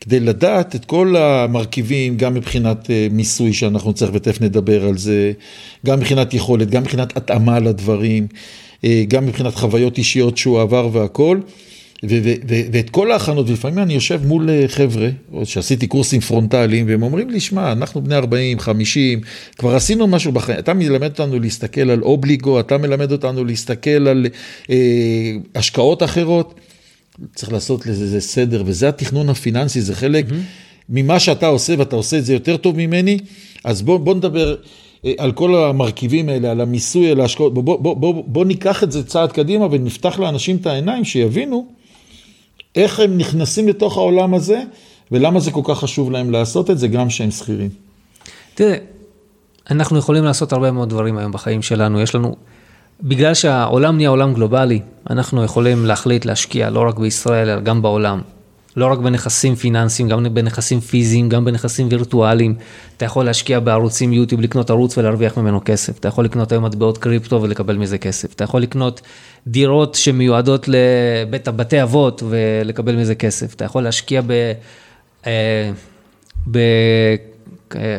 [0.00, 5.32] כדי לדעת את כל המרכיבים, גם מבחינת אה, מיסוי שאנחנו צריך ותכף נדבר על זה,
[5.86, 8.26] גם מבחינת יכולת, גם מבחינת התאמה לדברים,
[8.84, 11.40] אה, גם מבחינת חוויות אישיות שהוא עבר והכל.
[12.72, 15.08] ואת כל ההכנות, ולפעמים אני יושב מול אה, חבר'ה,
[15.44, 19.20] שעשיתי קורסים פרונטליים, והם אומרים לי, שמע, אנחנו בני 40, 50,
[19.58, 24.26] כבר עשינו משהו בחיים, אתה מלמד אותנו להסתכל על אובליגו, אתה מלמד אותנו להסתכל על
[24.70, 26.54] אה, השקעות אחרות.
[27.34, 30.88] צריך לעשות לזה סדר, וזה התכנון הפיננסי, זה חלק mm-hmm.
[30.88, 33.18] ממה שאתה עושה, ואתה עושה את זה יותר טוב ממני,
[33.64, 34.56] אז בוא, בוא נדבר
[35.04, 38.92] אה, על כל המרכיבים האלה, על המיסוי, על ההשקעות, בוא, בוא, בוא, בוא ניקח את
[38.92, 41.79] זה צעד קדימה ונפתח לאנשים את העיניים, שיבינו
[42.76, 44.62] איך הם נכנסים לתוך העולם הזה,
[45.12, 47.70] ולמה זה כל כך חשוב להם לעשות את זה, גם שהם שכירים.
[48.54, 48.76] תראה,
[49.70, 52.36] אנחנו יכולים לעשות הרבה מאוד דברים היום בחיים שלנו, יש לנו...
[53.02, 54.80] בגלל שהעולם נהיה עולם גלובלי,
[55.10, 58.20] אנחנו יכולים להחליט להשקיע לא רק בישראל, אלא גם בעולם.
[58.76, 62.54] לא רק בנכסים פיננסיים, גם בנכסים פיזיים, גם בנכסים וירטואליים.
[62.96, 65.98] אתה יכול להשקיע בערוצים יוטיוב, לקנות ערוץ ולהרוויח ממנו כסף.
[65.98, 68.34] אתה יכול לקנות היום מטבעות קריפטו ולקבל מזה כסף.
[68.34, 69.00] אתה יכול לקנות
[69.46, 73.54] דירות שמיועדות לבית בתי אבות ולקבל מזה כסף.
[73.54, 74.52] אתה יכול להשקיע ב...
[75.26, 75.70] אה,
[76.50, 76.58] ב...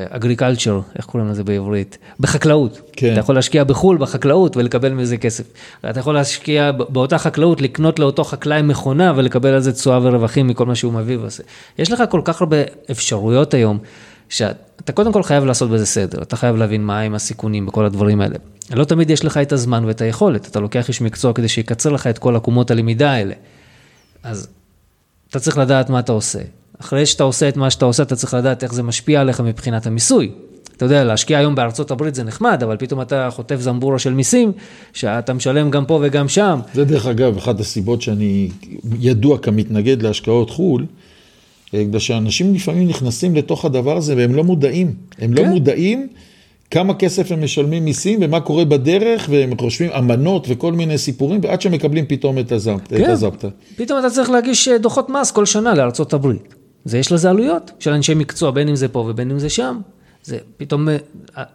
[0.09, 1.97] אגריקלצ'ר, איך קוראים לזה בעברית?
[2.19, 2.81] בחקלאות.
[2.93, 3.11] כן.
[3.11, 5.43] אתה יכול להשקיע בחו"ל בחקלאות ולקבל מזה כסף.
[5.89, 10.65] אתה יכול להשקיע באותה חקלאות, לקנות לאותו חקלאי מכונה ולקבל על זה תשואה ורווחים מכל
[10.65, 11.43] מה שהוא מביא ועושה.
[11.79, 12.57] יש לך כל כך הרבה
[12.91, 13.77] אפשרויות היום,
[14.29, 18.35] שאתה קודם כל חייב לעשות בזה סדר, אתה חייב להבין מהם הסיכונים בכל הדברים האלה.
[18.73, 22.07] לא תמיד יש לך את הזמן ואת היכולת, אתה לוקח איש מקצוע כדי שיקצר לך
[22.07, 23.33] את כל עקומות הלמידה האלה.
[24.23, 24.47] אז
[25.29, 26.39] אתה צריך לדעת מה אתה עושה.
[26.81, 29.87] אחרי שאתה עושה את מה שאתה עושה, אתה צריך לדעת איך זה משפיע עליך מבחינת
[29.87, 30.31] המיסוי.
[30.77, 34.51] אתה יודע, להשקיע היום בארצות הברית זה נחמד, אבל פתאום אתה חוטף זמבורה של מיסים,
[34.93, 36.59] שאתה משלם גם פה וגם שם.
[36.73, 38.49] זה דרך אגב, אחת הסיבות שאני
[38.99, 40.85] ידוע כמתנגד להשקעות חו"ל,
[41.73, 44.93] אה, בגלל שאנשים לפעמים נכנסים לתוך הדבר הזה והם לא מודעים.
[45.19, 45.43] הם לא כן.
[45.43, 46.07] לא מודעים
[46.71, 51.61] כמה כסף הם משלמים מיסים ומה קורה בדרך, והם חושבים אמנות וכל מיני סיפורים, ועד
[51.61, 52.89] שהם מקבלים פתאום את הזפטה.
[53.39, 56.60] כן, פתאום אתה צריך להגיש אה, דוחות מס כל שנה לארצות הברית.
[56.85, 59.79] זה יש לזה עלויות של אנשי מקצוע, בין אם זה פה ובין אם זה שם.
[60.23, 60.87] זה פתאום,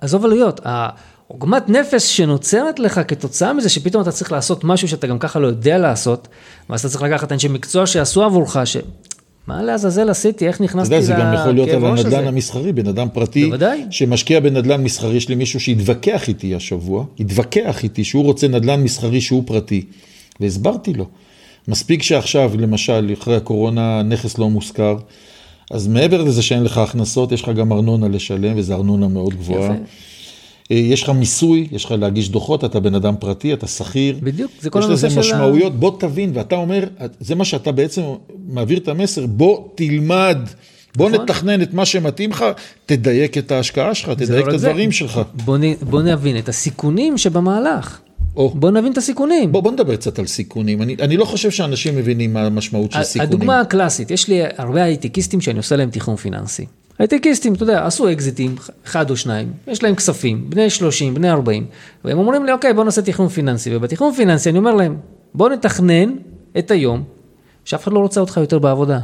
[0.01, 5.19] עזוב עלויות, העוגמת נפש שנוצרת לך כתוצאה מזה שפתאום אתה צריך לעשות משהו שאתה גם
[5.19, 6.29] ככה לא יודע לעשות,
[6.71, 8.77] ואז אתה צריך לקחת אנשי מקצוע שיעשו עבורך, ש...
[9.47, 11.15] מה לעזאזל עשיתי, איך נכנסתי לכאב ראש הזה?
[11.15, 13.85] אתה יודע, זה גם יכול להיות על הנדל"ן המסחרי, בן אדם פרטי, בוודאי.
[13.91, 19.21] שמשקיע בנדל"ן מסחרי, יש לי מישהו שהתווכח איתי השבוע, התווכח איתי שהוא רוצה נדל"ן מסחרי
[19.21, 19.85] שהוא פרטי,
[20.41, 21.07] והסברתי לו.
[21.69, 24.97] מספיק שעכשיו, למשל, אחרי הקורונה, נכס לא מושכר,
[25.71, 29.65] אז מעבר לזה שאין לך הכנסות, יש לך גם ארנונה לשלם, וזו ארנונה מאוד גבוהה.
[29.65, 29.75] יפה.
[30.71, 34.19] אה, יש לך מיסוי, יש לך להגיש דוחות, אתה בן אדם פרטי, אתה שכיר.
[34.23, 35.21] בדיוק, זה כל הנושא של ה...
[35.21, 35.77] יש לזה משמעויות, ה...
[35.77, 36.85] בוא תבין, ואתה אומר,
[37.21, 38.03] זה מה שאתה בעצם
[38.49, 40.39] מעביר את המסר, בוא תלמד.
[40.97, 41.23] בוא נכון.
[41.25, 42.45] נתכנן את מה שמתאים לך,
[42.87, 44.97] תדייק את ההשקעה שלך, תדייק לא את הדברים זה.
[44.97, 45.21] שלך.
[45.45, 48.01] בוא, נ, בוא נבין את הסיכונים שבמהלך.
[48.37, 48.51] או.
[48.55, 49.53] בוא נבין את הסיכונים.
[49.53, 50.83] בוא, בוא נדבר קצת על סיכונים.
[50.83, 53.29] אני, אני לא חושב שאנשים מבינים מה המשמעות של סיכונים.
[53.29, 56.67] הדוגמה הקלאסית, יש לי הרבה הייטקיסטים שאני עושה להם תכנון פיננסי.
[56.99, 58.55] הייטקיסטים, אתה יודע, עשו אקזיטים,
[58.87, 61.67] אחד או שניים, יש להם כספים, בני 30, בני 40,
[62.05, 64.97] והם אומרים לי, אוקיי, בוא נעשה תכנון פיננסי, ובתכנון פיננסי אני אומר להם,
[65.35, 66.13] בוא נתכנן
[66.59, 67.05] את היום
[67.65, 69.01] שאף אחד לא רוצה אותך יותר בעבודה.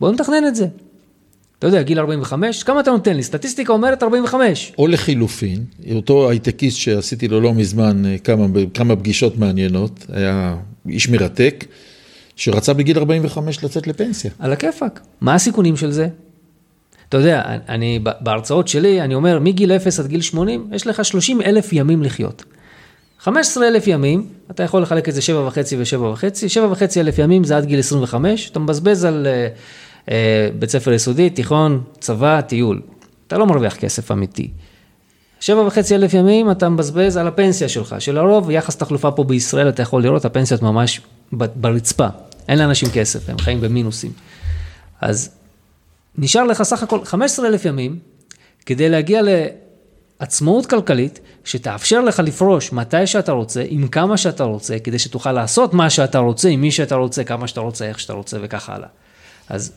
[0.00, 0.66] בוא נתכנן את זה.
[1.58, 3.22] אתה יודע, גיל 45, כמה אתה נותן לי?
[3.22, 4.72] סטטיסטיקה אומרת 45.
[4.78, 5.64] או לחילופין,
[5.94, 10.56] אותו הייטקיסט שעשיתי לו לא מזמן אה, כמה, כמה פגישות מעניינות, היה
[10.88, 11.64] איש מרתק,
[12.36, 14.30] שרצה בגיל 45 לצאת לפנסיה.
[14.38, 15.00] על הכיפאק.
[15.20, 16.08] מה הסיכונים של זה?
[17.08, 21.40] אתה יודע, אני בהרצאות שלי, אני אומר, מגיל 0 עד גיל 80, יש לך 30
[21.40, 22.44] אלף ימים לחיות.
[23.18, 27.18] 15 אלף ימים, אתה יכול לחלק את זה 7 וחצי ו-7 וחצי, 7 וחצי אלף
[27.18, 29.26] ימים זה עד גיל 25, אתה מבזבז על...
[29.26, 29.58] Uh,
[30.58, 32.82] בית ספר יסודי, תיכון, צבא, טיול.
[33.26, 34.50] אתה לא מרוויח כסף אמיתי.
[35.40, 39.82] שבע וחצי אלף ימים אתה מבזבז על הפנסיה שלך, שלרוב יחס תחלופה פה בישראל, אתה
[39.82, 41.00] יכול לראות, הפנסיות ממש
[41.32, 42.06] ברצפה.
[42.48, 44.12] אין לאנשים כסף, הם חיים במינוסים.
[45.00, 45.30] אז
[46.18, 47.98] נשאר לך סך הכל 15 אלף ימים
[48.66, 49.22] כדי להגיע
[50.18, 55.74] עצמאות כלכלית שתאפשר לך לפרוש מתי שאתה רוצה, עם כמה שאתה רוצה, כדי שתוכל לעשות
[55.74, 58.88] מה שאתה רוצה, עם מי שאתה רוצה, כמה שאתה רוצה, איך שאתה רוצה וכך הלאה.
[59.48, 59.72] אז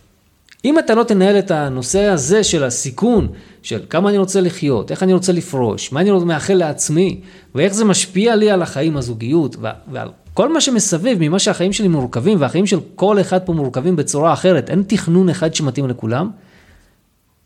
[0.65, 3.28] אם אתה לא תנהל את הנושא הזה של הסיכון,
[3.63, 7.22] של כמה אני רוצה לחיות, איך אני רוצה לפרוש, מה אני מאחל לעצמי,
[7.56, 9.56] ואיך זה משפיע לי על החיים, הזוגיות,
[9.91, 14.34] ועל כל מה שמסביב, ממה שהחיים שלי מורכבים, והחיים של כל אחד פה מורכבים בצורה
[14.34, 16.30] אחרת, אין תכנון אחד שמתאים לכולם,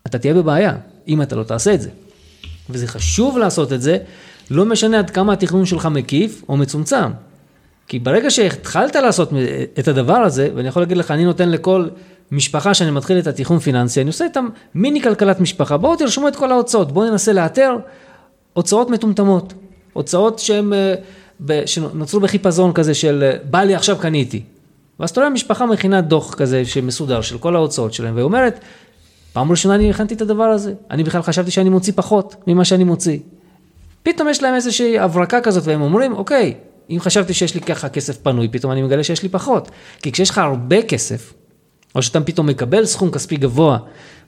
[0.08, 0.76] אתה תהיה בבעיה,
[1.08, 1.90] אם אתה לא תעשה את זה.
[2.70, 3.98] וזה חשוב לעשות את זה,
[4.52, 7.12] לא משנה עד כמה התכנון שלך מקיף או מצומצם.
[7.88, 9.30] כי ברגע שהתחלת לעשות
[9.80, 11.88] את הדבר הזה, ואני יכול להגיד לך, אני נותן לכל
[12.34, 15.78] משפחה שאני מתחיל את התיכון פיננסי, אני עושה איתם מיני כלכלת משפחה.
[15.78, 17.76] בואו תרשמו את כל ההוצאות, בואו ננסה לאתר
[18.54, 19.54] הוצאות מטומטמות.
[19.94, 24.44] הוצאות שהן, אה, שנוצרו בחיפזון כזה של אה, בא לי עכשיו קניתי.
[25.00, 28.60] ואז אתה רואה משפחה מכינה דוח כזה שמסודר של כל ההוצאות שלהם, והיא אומרת,
[29.34, 32.84] פעם ראשונה אני הכנתי את הדבר הזה, אני בכלל חשבתי שאני מוציא פחות ממה שאני
[32.84, 33.20] מוציא.
[34.04, 36.54] פתאום יש להם איזושהי הברקה כזאת והם אומרים, אוקיי,
[36.90, 39.72] אם חשבתי שיש לי ככה כסף פנוי, פתאום אני מגלה שיש לי פחות.
[40.02, 41.34] כי כשיש לך הרבה כסף,
[41.96, 43.78] או שאתה פתאום מקבל סכום כספי גבוה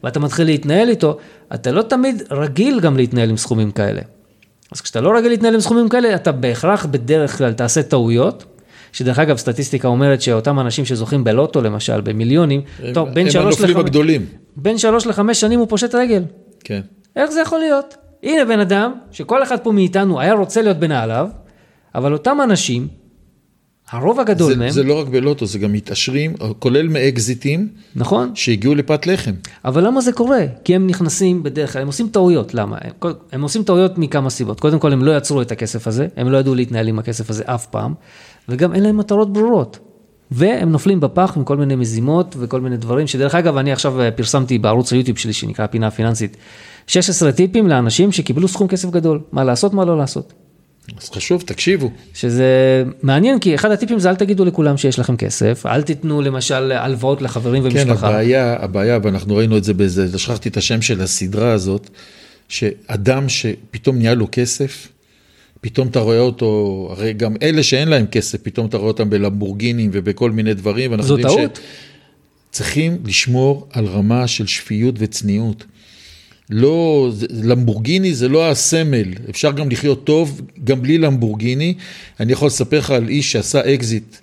[0.04, 1.18] ואתה מתחיל להתנהל איתו,
[1.54, 4.02] אתה לא תמיד רגיל גם להתנהל עם סכומים כאלה.
[4.72, 8.46] אז כשאתה לא רגיל להתנהל עם סכומים כאלה, אתה בהכרח בדרך כלל תעשה טעויות,
[8.92, 13.60] שדרך אגב, סטטיסטיקה אומרת שאותם אנשים שזוכים בלוטו למשל, במיליונים, הם, טוב, בין שלוש לחמש...
[13.60, 14.26] הם הנופלים הגדולים.
[14.56, 16.24] בין שלוש לחמש שנים הוא פושט רגל.
[16.64, 16.82] כן.
[17.16, 17.96] איך זה יכול להיות?
[18.24, 21.28] הנה בן אדם, שכל אחד פה מאיתנו היה רוצה להיות בנעליו,
[21.96, 22.88] אבל אותם אנשים,
[23.92, 24.70] הרוב הגדול זה, מהם...
[24.70, 27.68] זה לא רק בלוטו, זה גם מתעשרים, כולל מאקזיטים.
[27.96, 28.32] נכון.
[28.36, 29.34] שהגיעו לפת לחם.
[29.66, 30.42] אבל למה זה קורה?
[30.64, 32.78] כי הם נכנסים בדרך כלל, הם עושים טעויות, למה?
[32.82, 34.60] הם, הם עושים טעויות מכמה סיבות.
[34.60, 37.44] קודם כל, הם לא יצרו את הכסף הזה, הם לא ידעו להתנהל עם הכסף הזה
[37.46, 37.94] אף פעם,
[38.50, 39.80] וגם אין להם מטרות ברורות.
[40.32, 44.12] והם נופלים בפח עם כל מיני מזימות וכל מיני דברים, שדרך אגב, אני עכשיו אה,
[44.12, 46.38] פרסמתי בערוץ היוטיוב שלי, שנקרא פינה פיננסית,
[46.88, 50.34] 16 טיפים לאנשים שקיבלו סכום כסף גדול, מה לעשות, מה לא לעשות.
[51.02, 51.92] אז חשוב, תקשיבו.
[52.14, 56.72] שזה מעניין, כי אחד הטיפים זה אל תגידו לכולם שיש לכם כסף, אל תיתנו למשל
[56.72, 58.08] הלוואות לחברים כן, ומשפחה.
[58.08, 61.90] כן, הבעיה, הבעיה, ואנחנו ראינו את זה באיזה, שכחתי את השם של הסדרה הזאת,
[62.50, 64.88] שאדם שפתאום נהיה לו כסף,
[65.62, 69.90] פתאום אתה רואה אותו, הרי גם אלה שאין להם כסף, פתאום אתה רואה אותם בלמבורגינים
[69.94, 71.02] ובכל מיני דברים.
[71.02, 71.60] זו טעות.
[72.52, 75.66] צריכים לשמור על רמה של שפיות וצניעות.
[76.50, 81.74] לא, למבורגיני זה לא הסמל, אפשר גם לחיות טוב גם בלי למבורגיני.
[82.20, 84.16] אני יכול לספר לך על איש שעשה אקזיט,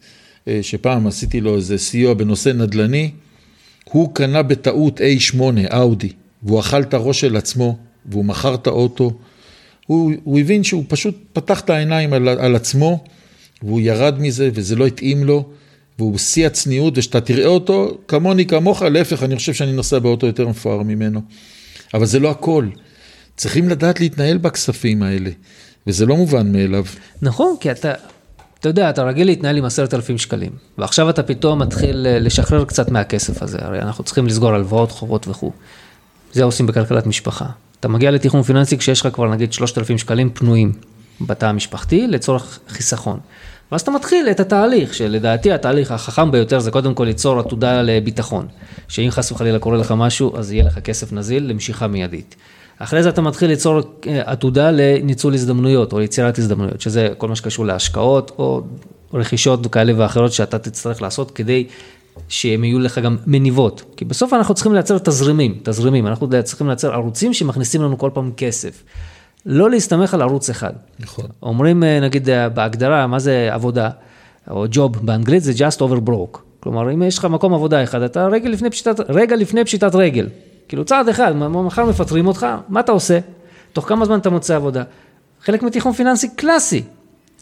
[0.49, 3.11] אה, שפעם עשיתי לו איזה סיוע בנושא נדל"ני,
[3.85, 5.41] הוא קנה בטעות A8
[5.75, 6.09] אאודי,
[6.43, 9.13] והוא אכל את הראש של עצמו, והוא מכר את האוטו.
[9.87, 13.05] הוא, הוא הבין שהוא פשוט פתח את העיניים על, על עצמו,
[13.63, 15.49] והוא ירד מזה, וזה לא התאים לו,
[15.99, 20.49] והוא שיא הצניעות, ושאתה תראה אותו, כמוני, כמוך, להפך, אני חושב שאני נוסע באוטו יותר
[20.49, 21.21] מפואר ממנו.
[21.95, 22.67] אבל זה לא הכל.
[23.37, 25.31] צריכים לדעת להתנהל בכספים האלה,
[25.87, 26.85] וזה לא מובן מאליו.
[27.23, 27.93] נכון, כי אתה,
[28.61, 32.65] אתה יודע, אתה רגיל להתנהל עם עשרת אלפים שקלים, ועכשיו אתה פתאום מתחיל אה, לשחרר
[32.65, 35.53] קצת מהכסף הזה, הרי אנחנו צריכים לסגור הלוואות, חובות וכו'.
[36.33, 37.47] זה עושים בכלכלת משפחה.
[37.81, 40.73] אתה מגיע לתכנון פיננסי כשיש לך כבר נגיד 3,000 שקלים פנויים
[41.21, 43.21] בתא המשפחתי לצורך חיסכון.
[43.73, 48.47] ואז אתה מתחיל את התהליך, שלדעתי התהליך החכם ביותר זה קודם כל ליצור עתודה לביטחון.
[48.89, 52.37] שאם חס וחלילה קורה לך משהו, אז יהיה לך כסף נזיל למשיכה מיידית.
[52.79, 57.37] אחרי זה אתה מתחיל ליצור אה, עתודה לניצול הזדמנויות או ליצירת הזדמנויות, שזה כל מה
[57.37, 58.63] שקשור להשקעות או
[59.15, 61.67] רכישות כאלה ואחרות שאתה תצטרך לעשות כדי
[62.29, 63.83] שהם יהיו לך גם מניבות.
[63.97, 68.33] כי בסוף אנחנו צריכים לייצר תזרימים, תזרימים, אנחנו צריכים לייצר ערוצים שמכניסים לנו כל פעם
[68.37, 68.83] כסף.
[69.47, 70.73] לא להסתמך על ערוץ אחד.
[71.01, 71.25] נכון.
[71.43, 73.91] אומרים, אה, נגיד, אה, בהגדרה, מה זה עבודה,
[74.51, 76.39] או ג'וב באנגלית, זה just over broke.
[76.61, 80.29] כלומר, אם יש לך מקום עבודה אחד, אתה רגע לפני פשיטת, רגע לפני פשיטת רגל.
[80.69, 83.19] כאילו, צעד אחד, מחר מפטרים אותך, מה אתה עושה?
[83.73, 84.83] תוך כמה זמן אתה מוצא עבודה?
[85.43, 86.83] חלק מתיכון פיננסי קלאסי.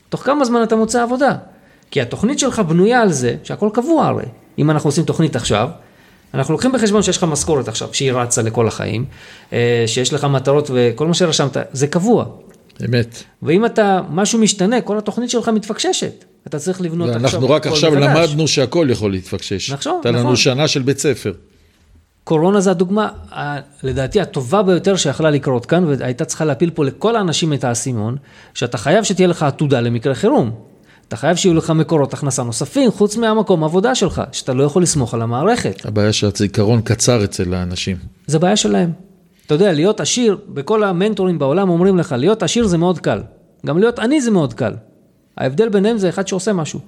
[0.08, 1.36] תוך כמה זמן אתה מוצא עבודה?
[1.90, 4.24] כי התוכנית שלך בנויה על זה שהכל קבוע הרי.
[4.58, 5.68] אם אנחנו עושים תוכנית עכשיו,
[6.35, 9.05] אנחנו לוקחים בחשבון שיש לך משכורת עכשיו, שהיא רצה לכל החיים,
[9.53, 12.25] אה, שיש לך מטרות וכל מה שרשמת, זה קבוע.
[12.85, 13.23] אמת.
[13.43, 16.25] ואם אתה, משהו משתנה, כל התוכנית שלך מתפקששת.
[16.47, 18.05] אתה צריך לבנות עכשיו אנחנו רק עכשיו מחדש.
[18.05, 19.71] למדנו שהכל יכול להתפקשש.
[19.71, 20.01] נכון, נכון.
[20.05, 21.33] הייתה לנו שנה של בית ספר.
[22.25, 23.09] קורונה זה הדוגמה,
[23.83, 28.16] לדעתי, הטובה ביותר שיכלה לקרות כאן, והייתה צריכה להפיל פה לכל האנשים את האסימון,
[28.55, 30.69] שאתה חייב שתהיה לך עתודה למקרה חירום.
[31.11, 35.14] אתה חייב שיהיו לך מקורות הכנסה נוספים, חוץ מהמקום עבודה שלך, שאתה לא יכול לסמוך
[35.14, 35.87] על המערכת.
[35.87, 37.96] הבעיה שהזיכרון קצר אצל האנשים.
[38.27, 38.92] זה בעיה שלהם.
[39.46, 43.23] אתה יודע, להיות עשיר, בכל המנטורים בעולם אומרים לך, להיות עשיר זה מאוד קל.
[43.66, 44.73] גם להיות עני זה מאוד קל.
[45.37, 46.81] ההבדל ביניהם זה אחד שעושה משהו,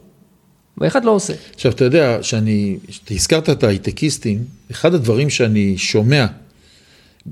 [0.79, 1.35] ואחד לא עושה.
[1.55, 2.79] עכשיו, אתה יודע, שאני,
[3.11, 6.27] הזכרת את ההייטקיסטים, אחד הדברים שאני שומע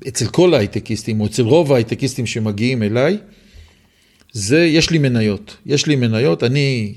[0.09, 3.19] אצל כל ההייטקיסטים, או אצל רוב ההייטקיסטים שמגיעים אליי,
[4.33, 5.57] זה, יש לי מניות.
[5.67, 6.95] יש לי מניות, אני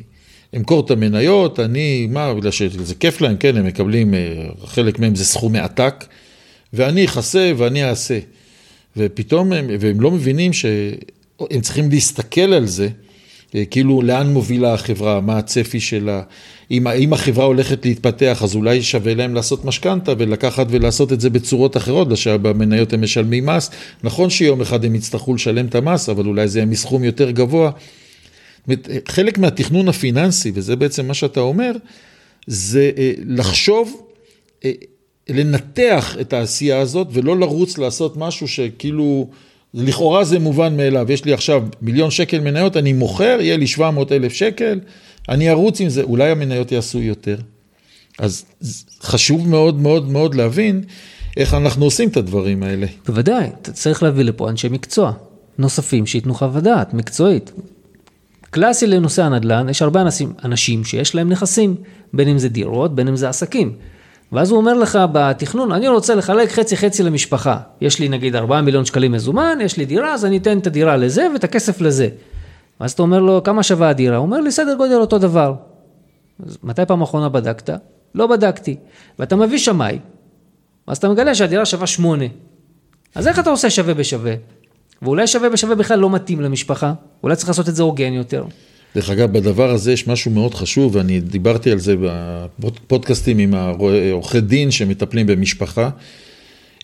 [0.56, 4.20] אמכור את המניות, אני, מה, בגלל שזה כיף להם, כן, הם מקבלים, אה,
[4.66, 6.06] חלק מהם זה סכומי עתק,
[6.74, 8.20] ואני אכסה ואני אעשה.
[8.98, 12.90] ופתאום הם, והם לא מבינים שהם צריכים להסתכל על זה,
[13.56, 16.22] אה, כאילו לאן מובילה החברה, מה הצפי שלה,
[16.72, 21.30] אם, אם החברה הולכת להתפתח אז אולי שווה להם לעשות משכנתה ולקחת ולעשות את זה
[21.30, 23.70] בצורות אחרות, שבמניות הם משלמים מס,
[24.04, 27.72] נכון שיום אחד הם יצטרכו לשלם את המס, אבל אולי זה יהיה מסכום יותר גבוה.
[29.08, 31.72] חלק מהתכנון הפיננסי, וזה בעצם מה שאתה אומר,
[32.48, 34.02] זה אה, לחשוב,
[34.66, 34.72] אה,
[35.30, 39.30] לנתח את העשייה הזאת ולא לרוץ לעשות משהו שכאילו...
[39.74, 44.12] לכאורה זה מובן מאליו, יש לי עכשיו מיליון שקל מניות, אני מוכר, יהיה לי 700
[44.12, 44.80] אלף שקל,
[45.30, 47.38] אני ארוץ עם זה, אולי המניות יעשו יותר.
[48.20, 48.46] אז
[49.02, 50.84] חשוב מאוד מאוד מאוד להבין
[51.38, 52.88] איך אנחנו עושים את הדברים האלה.
[53.08, 55.12] בוודאי, אתה צריך להביא לפה אנשי מקצוע
[55.58, 57.52] נוספים שייתנו חוות דעת מקצועית.
[58.50, 61.76] קלאסי לנושא הנדל"ן, יש הרבה אנשים, אנשים שיש להם נכסים,
[62.14, 63.74] בין אם זה דירות, בין אם זה עסקים.
[64.32, 67.58] ואז הוא אומר לך בתכנון, אני רוצה לחלק חצי חצי למשפחה.
[67.82, 70.98] יש לי נגיד 4 מיליון שקלים מזומן, יש לי דירה, אז אני אתן את הדירה
[70.98, 72.10] לזה ואת הכסף לזה.
[72.80, 74.18] ואז אתה אומר לו, כמה שווה הדירה?
[74.18, 75.54] הוא אומר לי, סדר גודל אותו דבר.
[76.46, 77.70] אז מתי פעם אחרונה בדקת?
[78.16, 78.76] לא בדקתי.
[79.20, 80.00] ואתה מביא שמאי,
[80.88, 82.26] אז אתה מגלה שהדירה שווה 8.
[83.16, 84.34] אז איך אתה עושה שווה בשווה?
[85.02, 88.46] ואולי שווה בשווה בכלל לא מתאים למשפחה, אולי צריך לעשות את זה הוגן יותר.
[88.96, 91.96] דרך אגב, בדבר הזה יש משהו מאוד חשוב, ואני דיברתי על זה
[92.60, 95.90] בפודקאסטים עם העורכי דין שמטפלים במשפחה.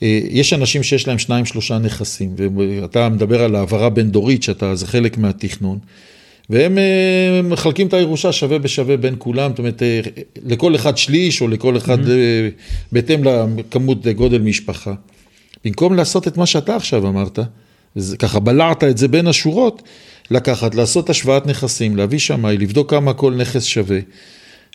[0.03, 2.35] אה, יש אנשים שיש להם שניים, שלושה נכסים,
[2.81, 5.79] ואתה מדבר על העברה בין דורית, שאתה, זה חלק מהתכנון,
[6.49, 9.99] והם אה, מחלקים את הירושה שווה בשווה בין כולם, זאת אומרת, אה,
[10.45, 12.91] לכל אחד שליש, או לכל אחד mm-hmm.
[12.91, 14.93] בהתאם לכמות גודל משפחה.
[15.65, 17.39] במקום לעשות את מה שאתה עכשיו אמרת,
[18.19, 19.81] ככה בלעת את זה בין השורות,
[20.31, 23.99] לקחת, לעשות השוואת נכסים, להביא שמאי, לבדוק כמה כל נכס שווה,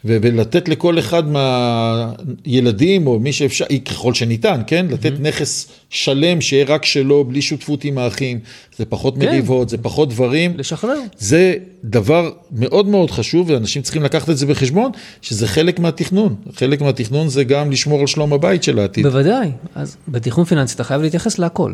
[0.05, 4.87] ולתת לכל אחד מהילדים, או מי שאפשר, ככל שניתן, כן?
[4.91, 5.21] לתת mm-hmm.
[5.21, 8.39] נכס שלם שיהיה רק שלו, בלי שותפות עם האחים.
[8.79, 9.27] זה פחות כן.
[9.27, 10.59] מריבות, זה פחות דברים.
[10.59, 10.99] לשחרר.
[11.19, 14.91] זה דבר מאוד מאוד חשוב, ואנשים צריכים לקחת את זה בחשבון,
[15.23, 16.35] שזה חלק מהתכנון.
[16.57, 19.07] חלק מהתכנון זה גם לשמור על שלום הבית של העתיד.
[19.07, 19.51] בוודאי.
[19.75, 21.73] אז בתכנון פיננסי אתה חייב להתייחס להכל.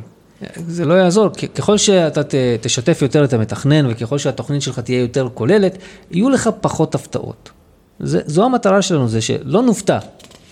[0.69, 2.21] זה לא יעזור, ככל שאתה
[2.61, 5.79] תשתף יותר את המתכנן וככל שהתוכנית שלך תהיה יותר כוללת,
[6.11, 7.51] יהיו לך פחות הפתעות.
[8.00, 9.98] זה, זו המטרה שלנו, זה שלא נופתע.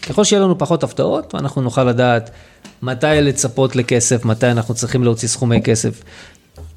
[0.08, 2.30] ככל שיהיה לנו פחות הפתעות, אנחנו נוכל לדעת
[2.82, 6.02] מתי לצפות לכסף, מתי אנחנו צריכים להוציא סכומי כסף.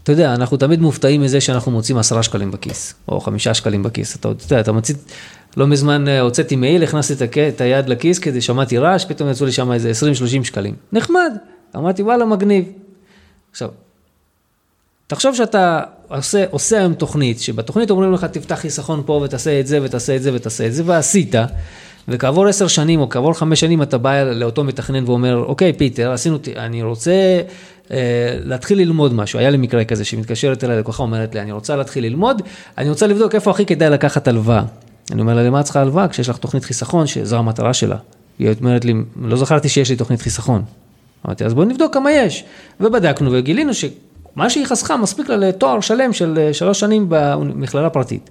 [0.03, 4.15] אתה יודע, אנחנו תמיד מופתעים מזה שאנחנו מוצאים עשרה שקלים בכיס, או חמישה שקלים בכיס.
[4.15, 4.95] אתה יודע, אתה מוציא,
[5.57, 9.51] לא מזמן אה, הוצאתי מעיל, הכנסתי את היד לכיס כדי שמעתי רעש, פתאום יצאו לי
[9.51, 9.91] שם איזה
[10.41, 10.75] 20-30 שקלים.
[10.91, 11.33] נחמד.
[11.75, 12.65] אמרתי, וואלה, מגניב.
[13.51, 13.69] עכשיו,
[15.07, 15.81] תחשוב שאתה
[16.17, 20.23] עושה, עושה היום תוכנית, שבתוכנית אומרים לך תפתח חיסכון פה ותעשה את זה ותעשה את
[20.23, 21.35] זה ותעשה את זה, ועשית,
[22.07, 26.37] וכעבור עשר שנים או כעבור חמש שנים אתה בא לאותו מתכנן ואומר, אוקיי פיטר, עשינו,
[26.55, 27.41] אני רוצה
[27.91, 27.97] אה,
[28.43, 29.39] להתחיל ללמוד משהו.
[29.39, 32.41] היה לי מקרה כזה שמתקשרת אליי לקוחה, אומרת לי, אני רוצה להתחיל ללמוד,
[32.77, 34.63] אני רוצה לבדוק איפה הכי כדאי לקחת הלוואה.
[35.11, 36.07] אני אומר לה, למה את צריכה הלוואה?
[36.07, 37.95] כשיש לך תוכנית חיסכון, שזו המטרה שלה.
[38.39, 40.63] היא אומרת לי, לא זכרתי שיש לי תוכנית חיסכון.
[41.25, 42.43] אמרתי, אז בואו נבדוק כמה יש.
[42.79, 43.73] ובדקנו וגילינו
[44.33, 48.29] שמה שהיא חסכה מספיק לה לתואר שלם של אה, שלוש שנים במכללה פרטית.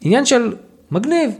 [0.00, 0.54] עניין של
[0.90, 1.30] מגניב,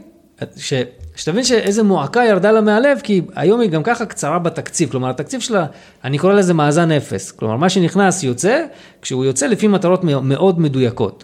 [0.57, 0.73] ש...
[1.15, 5.39] שתבין שאיזה מועקה ירדה לה מהלב, כי היום היא גם ככה קצרה בתקציב, כלומר התקציב
[5.41, 5.65] שלה,
[6.03, 8.65] אני קורא לזה מאזן אפס, כלומר מה שנכנס יוצא,
[9.01, 11.23] כשהוא יוצא לפי מטרות מאוד מדויקות.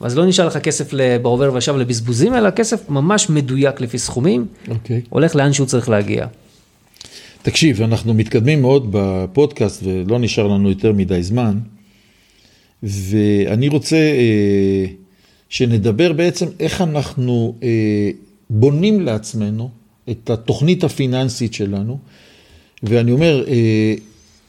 [0.00, 0.90] אז לא נשאר לך כסף
[1.22, 4.70] בעובר ושב לבזבוזים, אלא כסף ממש מדויק לפי סכומים, okay.
[4.70, 5.02] אוקיי.
[5.08, 6.26] הולך לאן שהוא צריך להגיע.
[7.44, 11.58] תקשיב, אנחנו מתקדמים מאוד בפודקאסט ולא נשאר לנו יותר מדי זמן,
[12.82, 14.84] ואני רוצה אה,
[15.48, 18.10] שנדבר בעצם איך אנחנו אה,
[18.50, 19.70] בונים לעצמנו
[20.10, 21.98] את התוכנית הפיננסית שלנו,
[22.82, 23.94] ואני אומר, אה,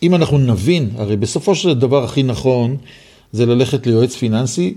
[0.03, 2.77] אם אנחנו נבין, הרי בסופו של דבר הכי נכון
[3.31, 4.73] זה ללכת ליועץ פיננסי,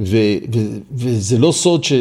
[0.00, 0.16] ו,
[0.54, 0.58] ו,
[0.92, 1.92] וזה לא סוד ש...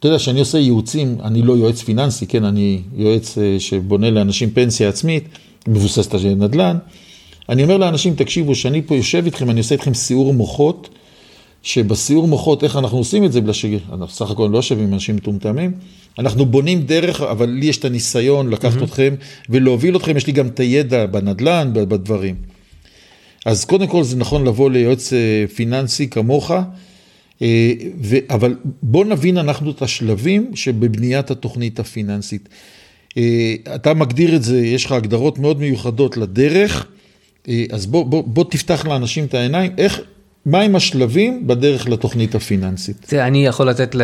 [0.00, 4.50] אתה יודע, כשאני עושה ייעוצים, אני לא יועץ פיננסי, כן, אני יועץ אה, שבונה לאנשים
[4.50, 5.24] פנסיה עצמית,
[5.68, 6.76] מבוססת על נדל"ן.
[7.48, 10.88] אני אומר לאנשים, תקשיבו, כשאני פה יושב איתכם, אני עושה איתכם סיעור מוחות,
[11.62, 15.16] שבסיעור מוחות, איך אנחנו עושים את זה, בגלל שאנחנו סך הכל לא יושבים עם אנשים
[15.16, 15.72] מטומטמים,
[16.18, 18.84] אנחנו בונים דרך, אבל לי יש את הניסיון לקחת mm-hmm.
[18.84, 19.14] אתכם
[19.48, 22.34] ולהוביל אתכם, יש לי גם את הידע בנדל"ן, בדברים.
[23.46, 26.50] אז קודם כל זה נכון לבוא ליועץ אה, פיננסי כמוך,
[28.30, 32.48] אבל בואו נבין אנחנו את השלבים שבבניית התוכנית הפיננסית.
[33.16, 36.86] אה, אתה מגדיר את זה, יש לך הגדרות מאוד מיוחדות לדרך,
[37.48, 40.00] אה, אז בוא, בוא, בוא תפתח לאנשים את העיניים, איך,
[40.46, 42.96] מהם השלבים בדרך לתוכנית הפיננסית?
[43.06, 43.96] תראה, אני יכול לתת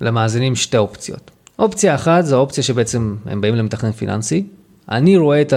[0.00, 1.30] למאזינים שתי אופציות.
[1.58, 4.44] אופציה אחת זו האופציה שבעצם הם באים למתכנן פיננסי.
[4.90, 5.52] אני רואה את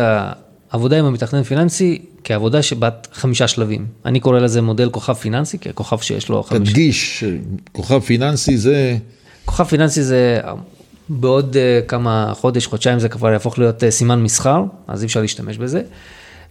[0.76, 3.86] העבודה עם המתכנן פיננסי כעבודה שבת חמישה שלבים.
[4.06, 6.72] אני קורא לזה מודל כוכב פיננסי, ככוכב שיש לו חמישה...
[6.72, 7.24] תדגיש,
[7.72, 8.98] כוכב פיננסי זה...
[9.46, 10.40] כוכב פיננסי זה
[11.10, 15.22] בעוד אה, כמה חודש, חודשיים זה כבר יהפוך להיות אה, סימן מסחר, אז אי אפשר
[15.22, 15.82] להשתמש בזה,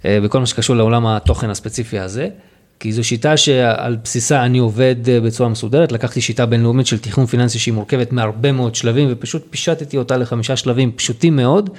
[0.04, 2.28] אה, בכל מה שקשור לעולם התוכן הספציפי הזה.
[2.80, 7.58] כי זו שיטה שעל בסיסה אני עובד בצורה מסודרת, לקחתי שיטה בינלאומית של תכנון פיננסי
[7.58, 11.70] שהיא מורכבת מהרבה מאוד שלבים ופשוט פישטתי אותה לחמישה שלבים פשוטים מאוד,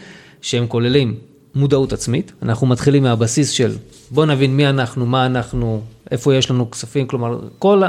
[0.41, 1.16] שהם כוללים
[1.56, 3.76] מודעות עצמית, אנחנו מתחילים מהבסיס של
[4.12, 5.82] בוא נבין מי אנחנו, מה אנחנו,
[6.12, 7.82] איפה יש לנו כספים, כלומר כל,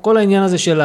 [0.00, 0.80] כל העניין הזה של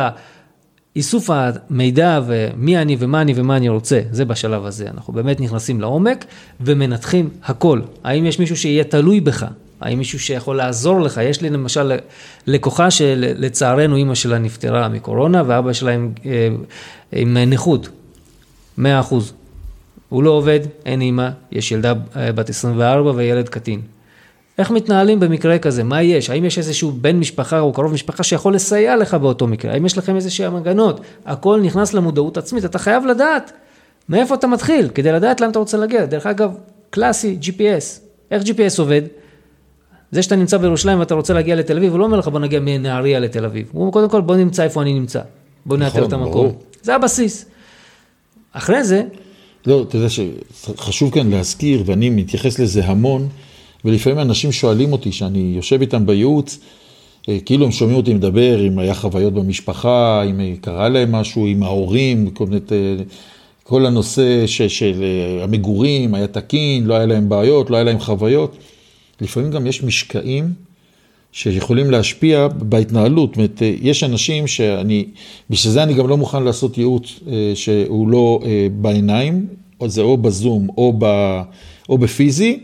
[0.95, 4.87] איסוף המידע ומי אני ומה אני ומה אני רוצה, זה בשלב הזה.
[4.93, 6.25] אנחנו באמת נכנסים לעומק
[6.61, 7.81] ומנתחים הכל.
[8.03, 9.45] האם יש מישהו שיהיה תלוי בך?
[9.81, 11.19] האם מישהו שיכול לעזור לך?
[11.23, 11.91] יש לי למשל
[12.47, 16.49] לקוחה שלצערנו אימא שלה נפטרה מקורונה ואבא שלה עם, אה,
[17.11, 17.89] עם נכות,
[18.77, 19.33] 100 אחוז.
[20.09, 23.81] הוא לא עובד, אין אימא, יש ילדה אה, בת 24 וילד קטין.
[24.57, 25.83] איך מתנהלים במקרה כזה?
[25.83, 26.29] מה יש?
[26.29, 29.73] האם יש איזשהו בן משפחה או קרוב משפחה שיכול לסייע לך באותו מקרה?
[29.73, 31.01] האם יש לכם איזשהם הגנות?
[31.25, 33.51] הכל נכנס למודעות עצמית, אתה חייב לדעת
[34.09, 36.05] מאיפה אתה מתחיל, כדי לדעת לאן אתה רוצה להגיע.
[36.05, 36.51] דרך אגב,
[36.89, 37.99] קלאסי, GPS.
[38.31, 39.01] איך GPS עובד?
[40.11, 42.59] זה שאתה נמצא בירושלים ואתה רוצה להגיע לתל אביב, הוא לא אומר לך בוא נגיע
[42.59, 43.69] מנהריה לתל אביב.
[43.71, 45.21] הוא אומר קודם כל בוא נמצא איפה אני נמצא.
[45.65, 46.31] בוא נאתר נכון, את המקום.
[46.31, 46.61] ברור.
[46.81, 47.45] זה הבסיס.
[48.53, 49.03] אחרי זה...
[49.65, 53.27] לא, אתה יודע שחשוב כאן להזכיר, ואני מתייחס לזה המון,
[53.85, 56.59] ולפעמים אנשים שואלים אותי, שאני יושב איתם בייעוץ,
[57.29, 61.63] אה, כאילו הם שומעים אותי מדבר, אם היה חוויות במשפחה, אם קרה להם משהו, עם
[61.63, 63.03] ההורים, כל, מיני, אה,
[63.63, 67.99] כל הנושא ש, של אה, המגורים, היה תקין, לא היה להם בעיות, לא היה להם
[67.99, 68.57] חוויות.
[69.21, 70.53] לפעמים גם יש משקעים
[71.31, 73.29] שיכולים להשפיע בהתנהלות.
[73.29, 75.05] זאת אומרת, יש אנשים שאני,
[75.49, 77.19] בשביל זה אני גם לא מוכן לעשות ייעוץ
[77.55, 78.39] שהוא לא
[78.81, 79.47] בעיניים,
[79.79, 81.05] או זה או בזום או, ב,
[81.89, 82.59] או בפיזי.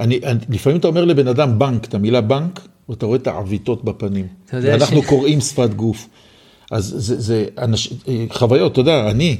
[0.00, 3.84] אני, אני, לפעמים אתה אומר לבן אדם בנק, את המילה בנק, ואתה רואה את העוויתות
[3.84, 4.26] בפנים.
[4.52, 5.06] ואנחנו ש...
[5.06, 6.08] קוראים שפת גוף.
[6.70, 7.92] אז זה, זה אנש,
[8.30, 9.36] חוויות, אתה יודע, אני,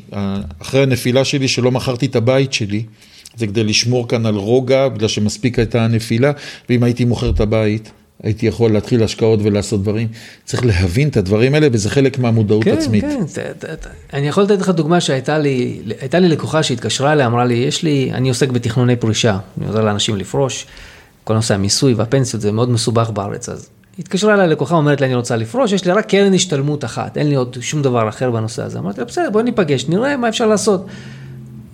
[0.59, 2.83] אחרי הנפילה שלי, שלא מכרתי את הבית שלי,
[3.37, 6.33] זה כדי לשמור כאן על רוגע, בגלל שמספיק הייתה הנפילה,
[6.69, 7.93] ואם הייתי מוכר את הבית,
[8.23, 10.09] הייתי יכול להתחיל השקעות ולעשות דברים.
[10.45, 13.05] צריך להבין את הדברים האלה, וזה חלק מהמודעות כן, עצמית.
[13.05, 13.75] כן, כן.
[14.13, 17.83] אני יכול לתת לך דוגמה שהייתה לי, הייתה לי לקוחה שהתקשרה אליה, אמרה לי, יש
[17.83, 20.67] לי, אני עוסק בתכנוני פרישה, אני עוזר לאנשים לפרוש,
[21.25, 23.69] כל נושא המיסוי והפנסיות זה מאוד מסובך בארץ, אז
[23.99, 27.29] התקשרה אליי לקוחה, אומרת לי, אני רוצה לפרוש, יש לי רק קרן השתלמות אחת, אין
[27.29, 28.79] לי עוד שום דבר אחר בנושא הזה.
[28.79, 30.87] אמרתי לה, בסדר, בואי ניפגש, נראה מה אפשר לעשות.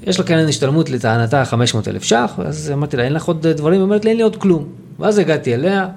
[0.06, 3.80] יש לה קרן השתלמות לטענתה 500 אלף ש"ח, אז אמרתי לה, אין לך עוד דברים?
[3.80, 4.64] היא אומרת לי, אין לי עוד כלום.
[4.98, 5.88] ואז הגעתי אליה,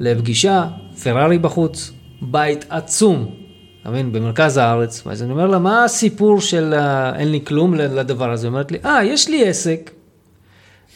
[0.00, 0.64] לפגישה,
[1.02, 1.90] פרארי בחוץ,
[2.22, 3.34] בית עצום,
[3.82, 6.74] אתה מבין, במרכז הארץ, ואז אני אומר לה, מה הסיפור של
[7.16, 8.46] אין לי כלום לדבר הזה?
[8.46, 9.90] היא אומרת לי, אה, יש לי עסק,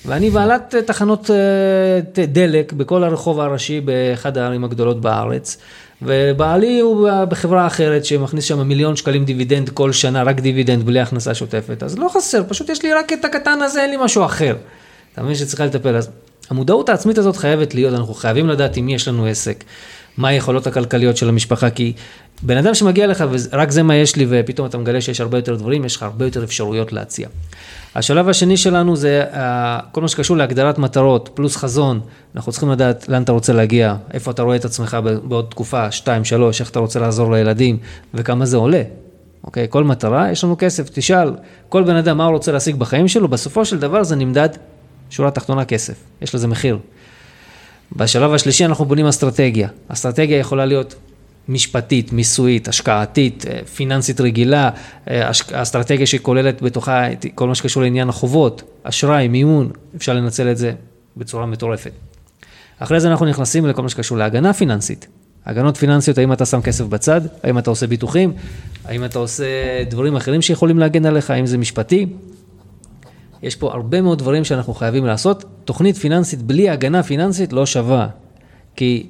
[0.06, 5.56] ואני בעלת תחנות אה, דלק בכל הרחוב הראשי באחד הערים הגדולות בארץ,
[6.02, 11.34] ובעלי הוא בחברה אחרת שמכניס שם מיליון שקלים דיבידנד כל שנה, רק דיבידנד בלי הכנסה
[11.34, 14.56] שוטפת, אז לא חסר, פשוט יש לי רק את הקטן הזה, אין לי משהו אחר.
[15.12, 16.10] אתה מבין שצריכה לטפל, אז
[16.50, 19.64] המודעות העצמית הזאת חייבת להיות, אנחנו חייבים לדעת עם מי יש לנו עסק,
[20.16, 21.92] מה היכולות הכלכליות של המשפחה, כי
[22.42, 25.54] בן אדם שמגיע לך ורק זה מה יש לי ופתאום אתה מגלה שיש הרבה יותר
[25.54, 27.28] דברים, יש לך הרבה יותר אפשרויות להציע.
[27.94, 32.00] השלב השני שלנו זה אה, כל מה שקשור להגדרת מטרות, פלוס חזון,
[32.36, 36.24] אנחנו צריכים לדעת לאן אתה רוצה להגיע, איפה אתה רואה את עצמך בעוד תקופה, שתיים,
[36.24, 37.78] שלוש, איך אתה רוצה לעזור לילדים
[38.14, 38.82] וכמה זה עולה.
[39.44, 39.66] אוקיי?
[39.70, 41.32] כל מטרה, יש לנו כסף, תשאל,
[41.68, 44.48] כל בן אדם מה הוא רוצה להשיג בחיים שלו, בסופו של דבר זה נמדד
[45.14, 46.78] שורה תחתונה כסף, יש לזה מחיר.
[47.96, 49.68] בשלב השלישי אנחנו בונים אסטרטגיה.
[49.88, 50.94] אסטרטגיה יכולה להיות
[51.48, 54.70] משפטית, מיסויית, השקעתית, אה, פיננסית רגילה,
[55.10, 60.72] אה, אסטרטגיה שכוללת בתוכה כל מה שקשור לעניין החובות, אשראי, מימון, אפשר לנצל את זה
[61.16, 61.92] בצורה מטורפת.
[62.78, 65.06] אחרי זה אנחנו נכנסים לכל מה שקשור להגנה פיננסית.
[65.46, 68.32] הגנות פיננסיות, האם אתה שם כסף בצד, האם אתה עושה ביטוחים,
[68.84, 69.44] האם אתה עושה
[69.90, 72.06] דברים אחרים שיכולים להגן עליך, האם זה משפטי,
[73.44, 75.44] יש פה הרבה מאוד דברים שאנחנו חייבים לעשות.
[75.64, 78.08] תוכנית פיננסית בלי הגנה פיננסית לא שווה,
[78.76, 79.06] כי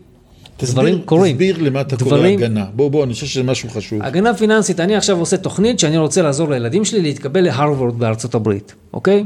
[0.57, 1.32] תסביר, דברים קורים.
[1.32, 2.39] תסביר למה אתה דברים...
[2.39, 2.64] קורא הגנה.
[2.74, 4.03] בוא, בוא, אני חושב שזה משהו חשוב.
[4.03, 8.74] הגנה פיננסית, אני עכשיו עושה תוכנית שאני רוצה לעזור לילדים שלי להתקבל להרווארד בארצות הברית,
[8.93, 9.24] אוקיי?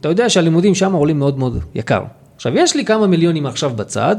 [0.00, 2.02] אתה יודע שהלימודים שם עולים מאוד מאוד יקר.
[2.36, 4.16] עכשיו, יש לי כמה מיליונים עכשיו בצד,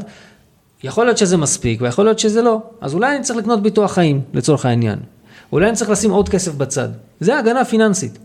[0.84, 2.62] יכול להיות שזה מספיק ויכול להיות שזה לא.
[2.82, 5.00] אז אולי אני צריך לקנות ביטוח חיים, לצורך העניין.
[5.52, 6.90] אולי אני צריך לשים עוד כסף בצד.
[7.20, 8.18] זה הגנה פיננסית.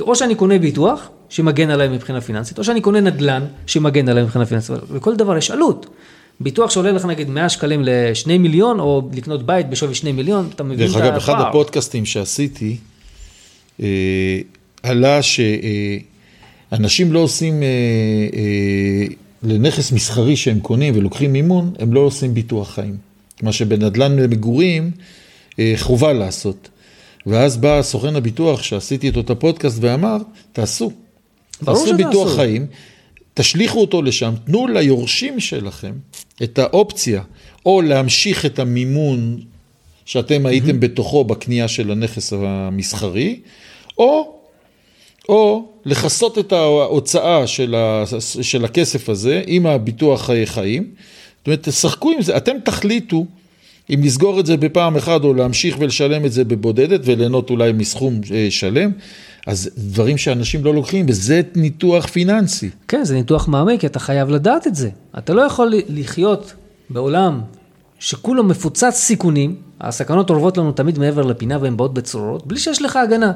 [0.00, 4.46] או שאני קונה ביטוח, שמגן עליי מבחינה פיננסית, או שאני קונה נדל"ן, שמגן עליי מבחינה
[4.46, 5.86] פיננסית, לכל דבר יש עלות.
[6.40, 10.62] ביטוח שעולה לך נגיד 100 שקלים ל-2 מיליון, או לקנות בית בשווי 2 מיליון, אתה
[10.62, 11.02] מבין את הפער.
[11.02, 12.76] דרך אגב, אחד הפודקאסטים שעשיתי,
[13.82, 14.38] אה,
[14.82, 17.68] עלה שאנשים לא עושים, אה,
[18.34, 19.06] אה,
[19.42, 22.96] לנכס מסחרי שהם קונים ולוקחים מימון, הם לא עושים ביטוח חיים.
[23.42, 24.90] מה שבנדל"ן למגורים
[25.58, 26.68] אה, חובה לעשות.
[27.26, 30.16] ואז בא סוכן הביטוח שעשיתי איתו את הפודקאסט ואמר,
[30.52, 30.92] תעשו.
[31.64, 32.36] תעשו ביטוח עשו.
[32.36, 32.66] חיים,
[33.34, 35.92] תשליכו אותו לשם, תנו ליורשים שלכם
[36.42, 37.22] את האופציה,
[37.66, 39.40] או להמשיך את המימון
[40.04, 43.40] שאתם הייתם בתוכו בקנייה של הנכס המסחרי,
[43.98, 44.38] או,
[45.28, 48.04] או לכסות את ההוצאה של, ה,
[48.42, 50.90] של הכסף הזה עם הביטוח חיי חיים.
[51.38, 53.26] זאת אומרת, תשחקו עם זה, אתם תחליטו
[53.94, 58.20] אם לסגור את זה בפעם אחת או להמשיך ולשלם את זה בבודדת וליהנות אולי מסכום
[58.34, 58.90] אה, שלם.
[59.46, 62.70] אז דברים שאנשים לא לוקחים, וזה ניתוח פיננסי.
[62.88, 64.90] כן, זה ניתוח מעמיק, אתה חייב לדעת את זה.
[65.18, 66.54] אתה לא יכול לחיות
[66.90, 67.40] בעולם
[67.98, 72.96] שכולו מפוצץ סיכונים, הסכנות אורבות לנו תמיד מעבר לפינה והן באות בצרורות, בלי שיש לך
[72.96, 73.32] הגנה.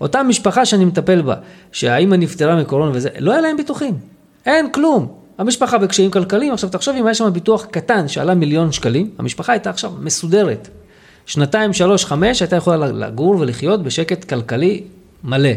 [0.00, 1.34] אותה משפחה שאני מטפל בה,
[1.72, 3.94] שהאימא נפטרה מקורונה וזה, לא היה להם ביטוחים.
[4.46, 5.08] אין כלום.
[5.38, 9.70] המשפחה בקשיים כלכליים, עכשיו תחשוב אם היה שם ביטוח קטן שעלה מיליון שקלים, המשפחה הייתה
[9.70, 10.68] עכשיו מסודרת.
[11.26, 14.82] שנתיים, שלוש, חמש, הייתה יכולה לגור ולחיות בשקט כלכלי
[15.24, 15.50] מלא.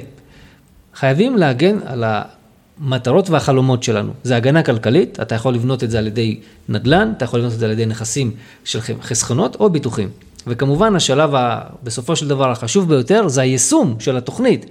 [0.96, 4.12] חייבים להגן על המטרות והחלומות שלנו.
[4.24, 6.40] זה הגנה כלכלית, אתה יכול לבנות את זה על ידי
[6.70, 8.32] נדל"ן, אתה יכול לבנות את זה על ידי נכסים
[8.64, 10.10] של חסכונות או ביטוחים.
[10.48, 14.66] וכמובן השלב ה, בסופו של דבר החשוב ביותר זה היישום של התוכנית.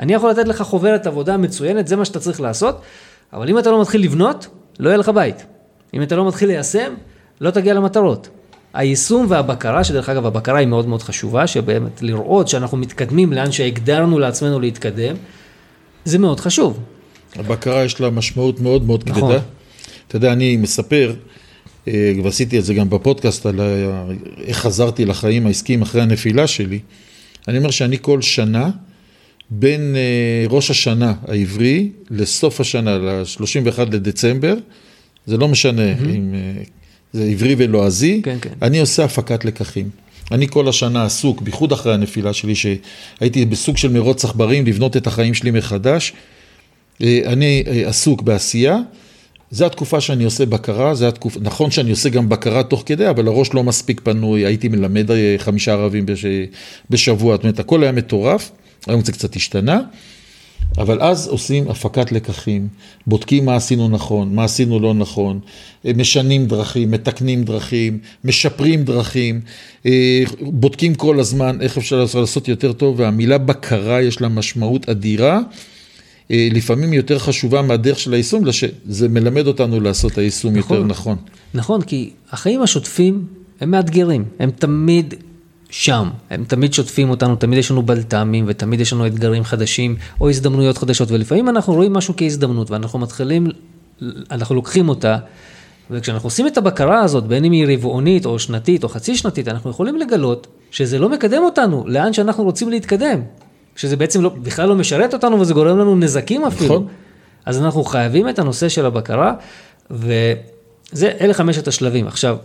[0.00, 2.80] אני יכול לתת לך חוברת עבודה מצוינת, זה מה שאתה צריך לעשות,
[3.32, 4.46] אבל אם אתה לא מתחיל לבנות,
[4.80, 5.46] לא יהיה לך בית.
[5.94, 6.94] אם אתה לא מתחיל ליישם,
[7.40, 8.28] לא תגיע למטרות.
[8.74, 14.18] היישום והבקרה, שדרך אגב הבקרה היא מאוד מאוד חשובה, שבאמת לראות שאנחנו מתקדמים לאן שהגדרנו
[14.18, 15.16] לעצמנו להתקדם,
[16.04, 16.80] זה מאוד חשוב.
[17.36, 19.22] הבקרה יש לה משמעות מאוד מאוד נכון.
[19.22, 19.42] כבדה.
[20.08, 21.14] אתה יודע, אני מספר,
[21.88, 23.60] אה, ועשיתי את זה גם בפודקאסט, על
[24.44, 26.78] איך חזרתי לחיים העסקיים אחרי הנפילה שלי.
[27.48, 28.70] אני אומר שאני כל שנה,
[29.50, 34.54] בין אה, ראש השנה העברי לסוף השנה, ל-31 לדצמבר,
[35.26, 36.08] זה לא משנה mm-hmm.
[36.08, 36.62] אם אה,
[37.12, 38.50] זה עברי ולועזי, כן, כן.
[38.62, 39.90] אני עושה הפקת לקחים.
[40.30, 45.06] אני כל השנה עסוק, בייחוד אחרי הנפילה שלי, שהייתי בסוג של מרוץ עכברים, לבנות את
[45.06, 46.12] החיים שלי מחדש.
[47.02, 48.78] אה, אני עסוק בעשייה,
[49.50, 53.28] זו התקופה שאני עושה בקרה, זה התקופה, נכון שאני עושה גם בקרה תוך כדי, אבל
[53.28, 56.24] הראש לא מספיק פנוי, הייתי מלמד חמישה ערבים בש...
[56.90, 58.50] בשבוע, זאת אומרת, הכל היה מטורף.
[58.86, 59.80] היום זה קצת השתנה,
[60.78, 62.68] אבל אז עושים הפקת לקחים,
[63.06, 65.40] בודקים מה עשינו נכון, מה עשינו לא נכון,
[65.84, 69.40] משנים דרכים, מתקנים דרכים, משפרים דרכים,
[69.86, 75.40] אה, בודקים כל הזמן איך אפשר לעשות יותר טוב, והמילה בקרה יש לה משמעות אדירה.
[76.30, 78.44] אה, לפעמים יותר חשובה מהדרך של היישום,
[78.86, 81.16] זה מלמד אותנו לעשות היישום נכון, יותר נכון.
[81.54, 83.24] נכון, כי החיים השוטפים
[83.60, 85.14] הם מאתגרים, הם תמיד
[85.72, 86.10] שם.
[86.30, 90.78] הם תמיד שוטפים אותנו, תמיד יש לנו בלת"מים ותמיד יש לנו אתגרים חדשים או הזדמנויות
[90.78, 93.46] חדשות, ולפעמים אנחנו רואים משהו כהזדמנות ואנחנו מתחילים,
[94.30, 95.16] אנחנו לוקחים אותה,
[95.90, 99.70] וכשאנחנו עושים את הבקרה הזאת, בין אם היא רבעונית או שנתית או חצי שנתית, אנחנו
[99.70, 103.20] יכולים לגלות שזה לא מקדם אותנו לאן שאנחנו רוצים להתקדם.
[103.76, 106.74] שזה בעצם לא, בכלל לא משרת אותנו וזה גורם לנו נזקים אפילו.
[106.74, 106.86] נכון.
[107.46, 109.34] אז אנחנו חייבים את הנושא של הבקרה,
[109.90, 112.06] וזה, אלה חמשת השלבים.
[112.06, 112.36] עכשיו,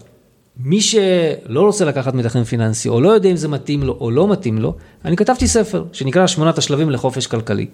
[0.59, 4.27] מי שלא רוצה לקחת מתכנן פיננסי, או לא יודע אם זה מתאים לו או לא
[4.27, 7.67] מתאים לו, אני כתבתי ספר שנקרא שמונת השלבים לחופש כלכלי.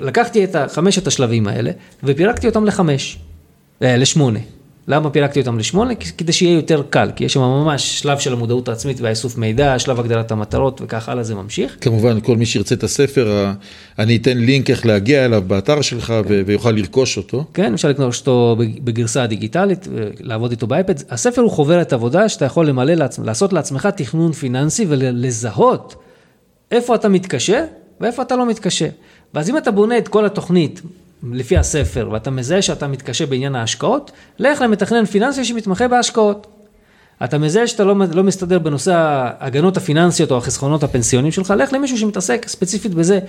[0.00, 1.70] לקחתי את חמשת השלבים האלה
[2.02, 3.18] ופירקתי אותם לחמש,
[3.82, 4.38] אה, לשמונה.
[4.88, 5.94] למה פירקתי אותם לשמונה?
[5.94, 10.00] כדי שיהיה יותר קל, כי יש שם ממש שלב של המודעות העצמית והאיסוף מידע, שלב
[10.00, 11.76] הגדלת המטרות וכך הלאה זה ממשיך.
[11.80, 13.52] כמובן, כל מי שירצה את הספר,
[13.98, 16.42] אני אתן לינק איך להגיע אליו באתר שלך כן.
[16.46, 17.44] ויוכל לרכוש אותו.
[17.54, 19.88] כן, אפשר לקנות אותו בגרסה הדיגיטלית,
[20.20, 20.94] לעבוד איתו באייפד.
[21.10, 23.18] הספר הוא חוברת עבודה שאתה יכול למלא, לעצ...
[23.18, 25.94] לעשות לעצמך תכנון פיננסי ולזהות
[26.70, 27.64] איפה אתה מתקשה
[28.00, 28.88] ואיפה אתה לא מתקשה.
[29.34, 30.82] ואז אם אתה בונה את כל התוכנית
[31.32, 36.46] לפי הספר, ואתה מזהה שאתה מתקשה בעניין ההשקעות, לך למתכנן פיננסי שמתמחה בהשקעות.
[37.24, 41.98] אתה מזהה שאתה לא, לא מסתדר בנושא ההגנות הפיננסיות או החסכונות הפנסיונים שלך, לך למישהו
[41.98, 43.20] שמתעסק ספציפית בזה,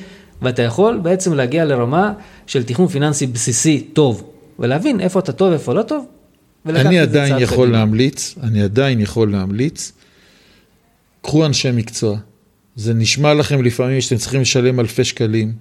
[0.42, 2.14] ואתה יכול בעצם להגיע לרמה
[2.48, 4.30] של תכנון פיננסי בסיסי טוב,
[4.60, 6.06] ולהבין איפה אתה טוב, איפה לא טוב,
[6.66, 7.78] אני עדיין יכול קדימה.
[7.78, 9.92] להמליץ, אני עדיין יכול להמליץ,
[11.22, 12.18] קחו אנשי מקצוע.
[12.76, 15.54] זה נשמע לכם לפעמים שאתם צריכים לשלם אלפי שקלים.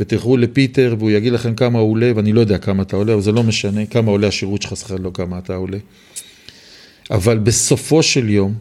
[0.00, 3.22] ותלכו לפיטר והוא יגיד לכם כמה הוא עולה, ואני לא יודע כמה אתה עולה, אבל
[3.22, 5.78] זה לא משנה, כמה עולה השירות שלך, סליחה, לא כמה אתה עולה.
[7.10, 8.54] אבל בסופו של יום,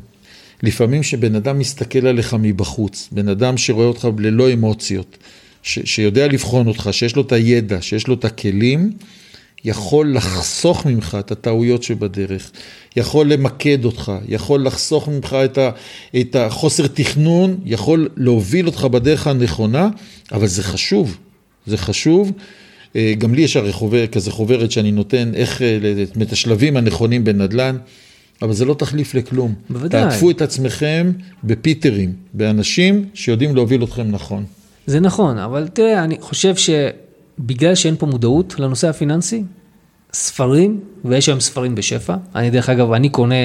[0.63, 5.17] לפעמים שבן אדם מסתכל עליך מבחוץ, בן אדם שרואה אותך ללא אמוציות,
[5.63, 8.91] ש, שיודע לבחון אותך, שיש לו את הידע, שיש לו את הכלים,
[9.65, 12.51] יכול לחסוך ממך את הטעויות שבדרך,
[12.95, 15.69] יכול למקד אותך, יכול לחסוך ממך את, ה,
[16.19, 19.89] את החוסר תכנון, יכול להוביל אותך בדרך הנכונה,
[20.31, 21.17] אבל זה חשוב,
[21.67, 22.31] זה חשוב.
[22.95, 25.77] אה, גם לי יש הרי חוברת, כזה חוברת שאני נותן, איך, אה,
[26.21, 27.77] את השלבים הנכונים בנדל"ן,
[28.41, 29.53] אבל זה לא תחליף לכלום.
[29.69, 30.03] בוודאי.
[30.03, 31.11] תעטפו את עצמכם
[31.43, 34.45] בפיטרים, באנשים שיודעים להוביל אתכם נכון.
[34.85, 39.43] זה נכון, אבל תראה, אני חושב שבגלל שאין פה מודעות לנושא הפיננסי,
[40.13, 43.35] ספרים, ויש היום ספרים בשפע, אני דרך אגב, אני קונה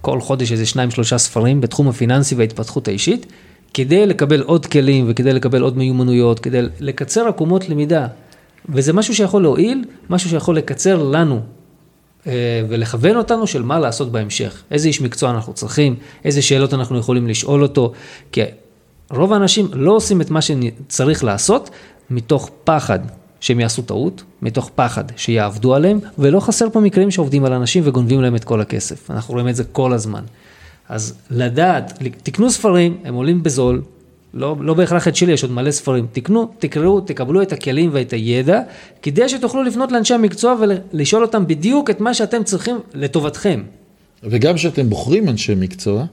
[0.00, 3.26] כל חודש איזה שניים שלושה ספרים בתחום הפיננסי וההתפתחות האישית,
[3.74, 8.06] כדי לקבל עוד כלים וכדי לקבל עוד מיומנויות, כדי לקצר עקומות למידה.
[8.68, 11.40] וזה משהו שיכול להועיל, משהו שיכול לקצר לנו
[12.26, 12.32] אה,
[12.68, 14.62] ולכוון אותנו של מה לעשות בהמשך.
[14.70, 17.92] איזה איש מקצוע אנחנו צריכים, איזה שאלות אנחנו יכולים לשאול אותו,
[18.32, 18.40] כי
[19.10, 21.70] רוב האנשים לא עושים את מה שצריך לעשות
[22.10, 22.98] מתוך פחד
[23.40, 28.22] שהם יעשו טעות, מתוך פחד שיעבדו עליהם, ולא חסר פה מקרים שעובדים על אנשים וגונבים
[28.22, 29.10] להם את כל הכסף.
[29.10, 30.22] אנחנו רואים את זה כל הזמן.
[30.90, 33.82] אז לדעת, תקנו ספרים, הם עולים בזול,
[34.34, 36.06] לא, לא בהכרח את שלי, יש עוד מלא ספרים.
[36.12, 38.60] תקנו, תקראו, תקבלו את הכלים ואת הידע,
[39.02, 43.62] כדי שתוכלו לפנות לאנשי המקצוע ולשאול אותם בדיוק את מה שאתם צריכים לטובתכם.
[44.22, 46.04] וגם כשאתם בוחרים אנשי מקצוע,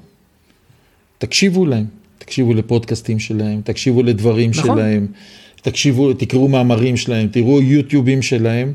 [1.18, 1.86] תקשיבו להם.
[2.18, 4.78] תקשיבו לפודקאסטים שלהם, תקשיבו לדברים נכון.
[4.78, 5.08] שלהם,
[5.62, 8.74] תקשיבו, תקראו מאמרים שלהם, תראו יוטיובים שלהם,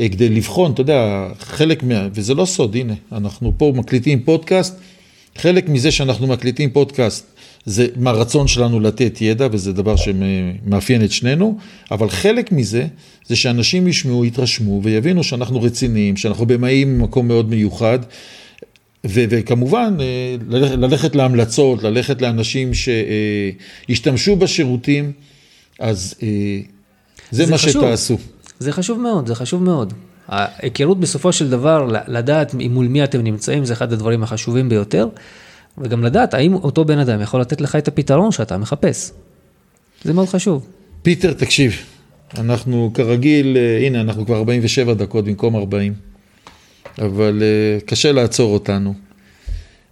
[0.00, 2.08] אה, כדי לבחון, אתה יודע, חלק מה...
[2.14, 4.78] וזה לא סוד, הנה, אנחנו פה מקליטים פודקאסט,
[5.38, 7.26] חלק מזה שאנחנו מקליטים פודקאסט
[7.64, 11.58] זה מהרצון שלנו לתת ידע, וזה דבר שמאפיין את שנינו,
[11.90, 12.86] אבל חלק מזה
[13.26, 17.98] זה שאנשים ישמעו, יתרשמו ויבינו שאנחנו רציניים, שאנחנו במאים ממקום מאוד מיוחד.
[19.06, 22.70] ו- וכמובן, אה, ללכת, ללכת להמלצות, ללכת לאנשים
[23.88, 25.12] שישתמשו בשירותים,
[25.78, 26.28] אז אה,
[27.30, 27.82] זה, זה מה חשוב.
[27.82, 28.18] שתעשו.
[28.58, 29.92] זה חשוב מאוד, זה חשוב מאוד.
[30.28, 35.08] ההיכרות בסופו של דבר, לדעת מול מי אתם נמצאים, זה אחד הדברים החשובים ביותר.
[35.78, 39.10] וגם לדעת האם אותו בן אדם יכול לתת לך את הפתרון שאתה מחפש.
[40.04, 40.66] זה מאוד חשוב.
[41.02, 41.76] פיטר, תקשיב,
[42.38, 45.94] אנחנו כרגיל, אה, הנה, אנחנו כבר 47 דקות במקום 40,
[46.98, 48.94] אבל אה, קשה לעצור אותנו.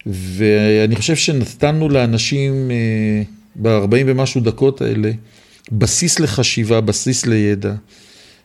[0.07, 3.23] ואני חושב שנתנו לאנשים אה,
[3.57, 5.11] ב-40 ומשהו דקות האלה
[5.73, 7.75] בסיס לחשיבה, בסיס לידע.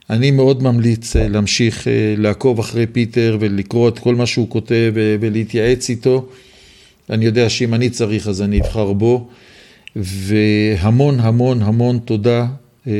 [0.10, 1.88] אני מאוד ממליץ להמשיך
[2.18, 6.26] לעקוב אחרי פיטר ולקרוא את כל מה שהוא כותב ולהתייעץ איתו.
[7.10, 9.28] אני יודע שאם אני צריך אז אני אבחר בו,
[9.96, 12.46] והמון המון המון תודה.
[12.88, 12.94] אה,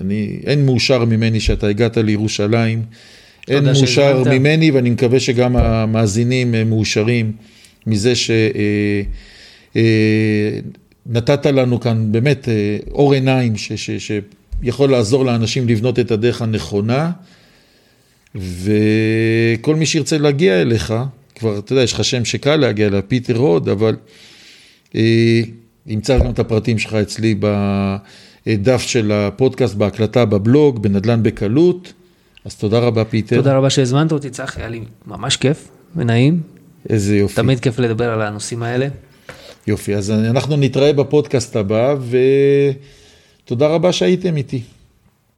[0.00, 2.82] אני, אין מאושר ממני שאתה הגעת לירושלים,
[3.48, 4.26] אין מאושר שהזמנת.
[4.26, 7.32] ממני ואני מקווה שגם המאזינים מאושרים
[7.86, 8.36] מזה שנתת
[11.46, 12.48] אה, אה, לנו כאן באמת
[12.90, 13.90] אור עיניים ש, ש,
[14.64, 17.10] שיכול לעזור לאנשים לבנות את הדרך הנכונה,
[18.34, 20.94] וכל מי שירצה להגיע אליך,
[21.34, 23.96] כבר, אתה יודע, יש לך שם שקל להגיע אליו, פיטר רוד, אבל
[24.94, 25.40] אה,
[25.86, 31.92] ימצא גם את הפרטים שלך אצלי בדף של הפודקאסט, בהקלטה, בבלוג, בנדל"ן בקלות.
[32.44, 33.36] אז תודה רבה, פיטר.
[33.36, 36.40] תודה רבה שהזמנת אותי, צחי, היה לי ממש כיף ונעים.
[36.88, 37.34] איזה יופי.
[37.34, 38.88] תמיד כיף לדבר על הנושאים האלה.
[39.66, 41.94] יופי, אז אנחנו נתראה בפודקאסט הבא,
[43.50, 44.62] ותודה רבה שהייתם איתי.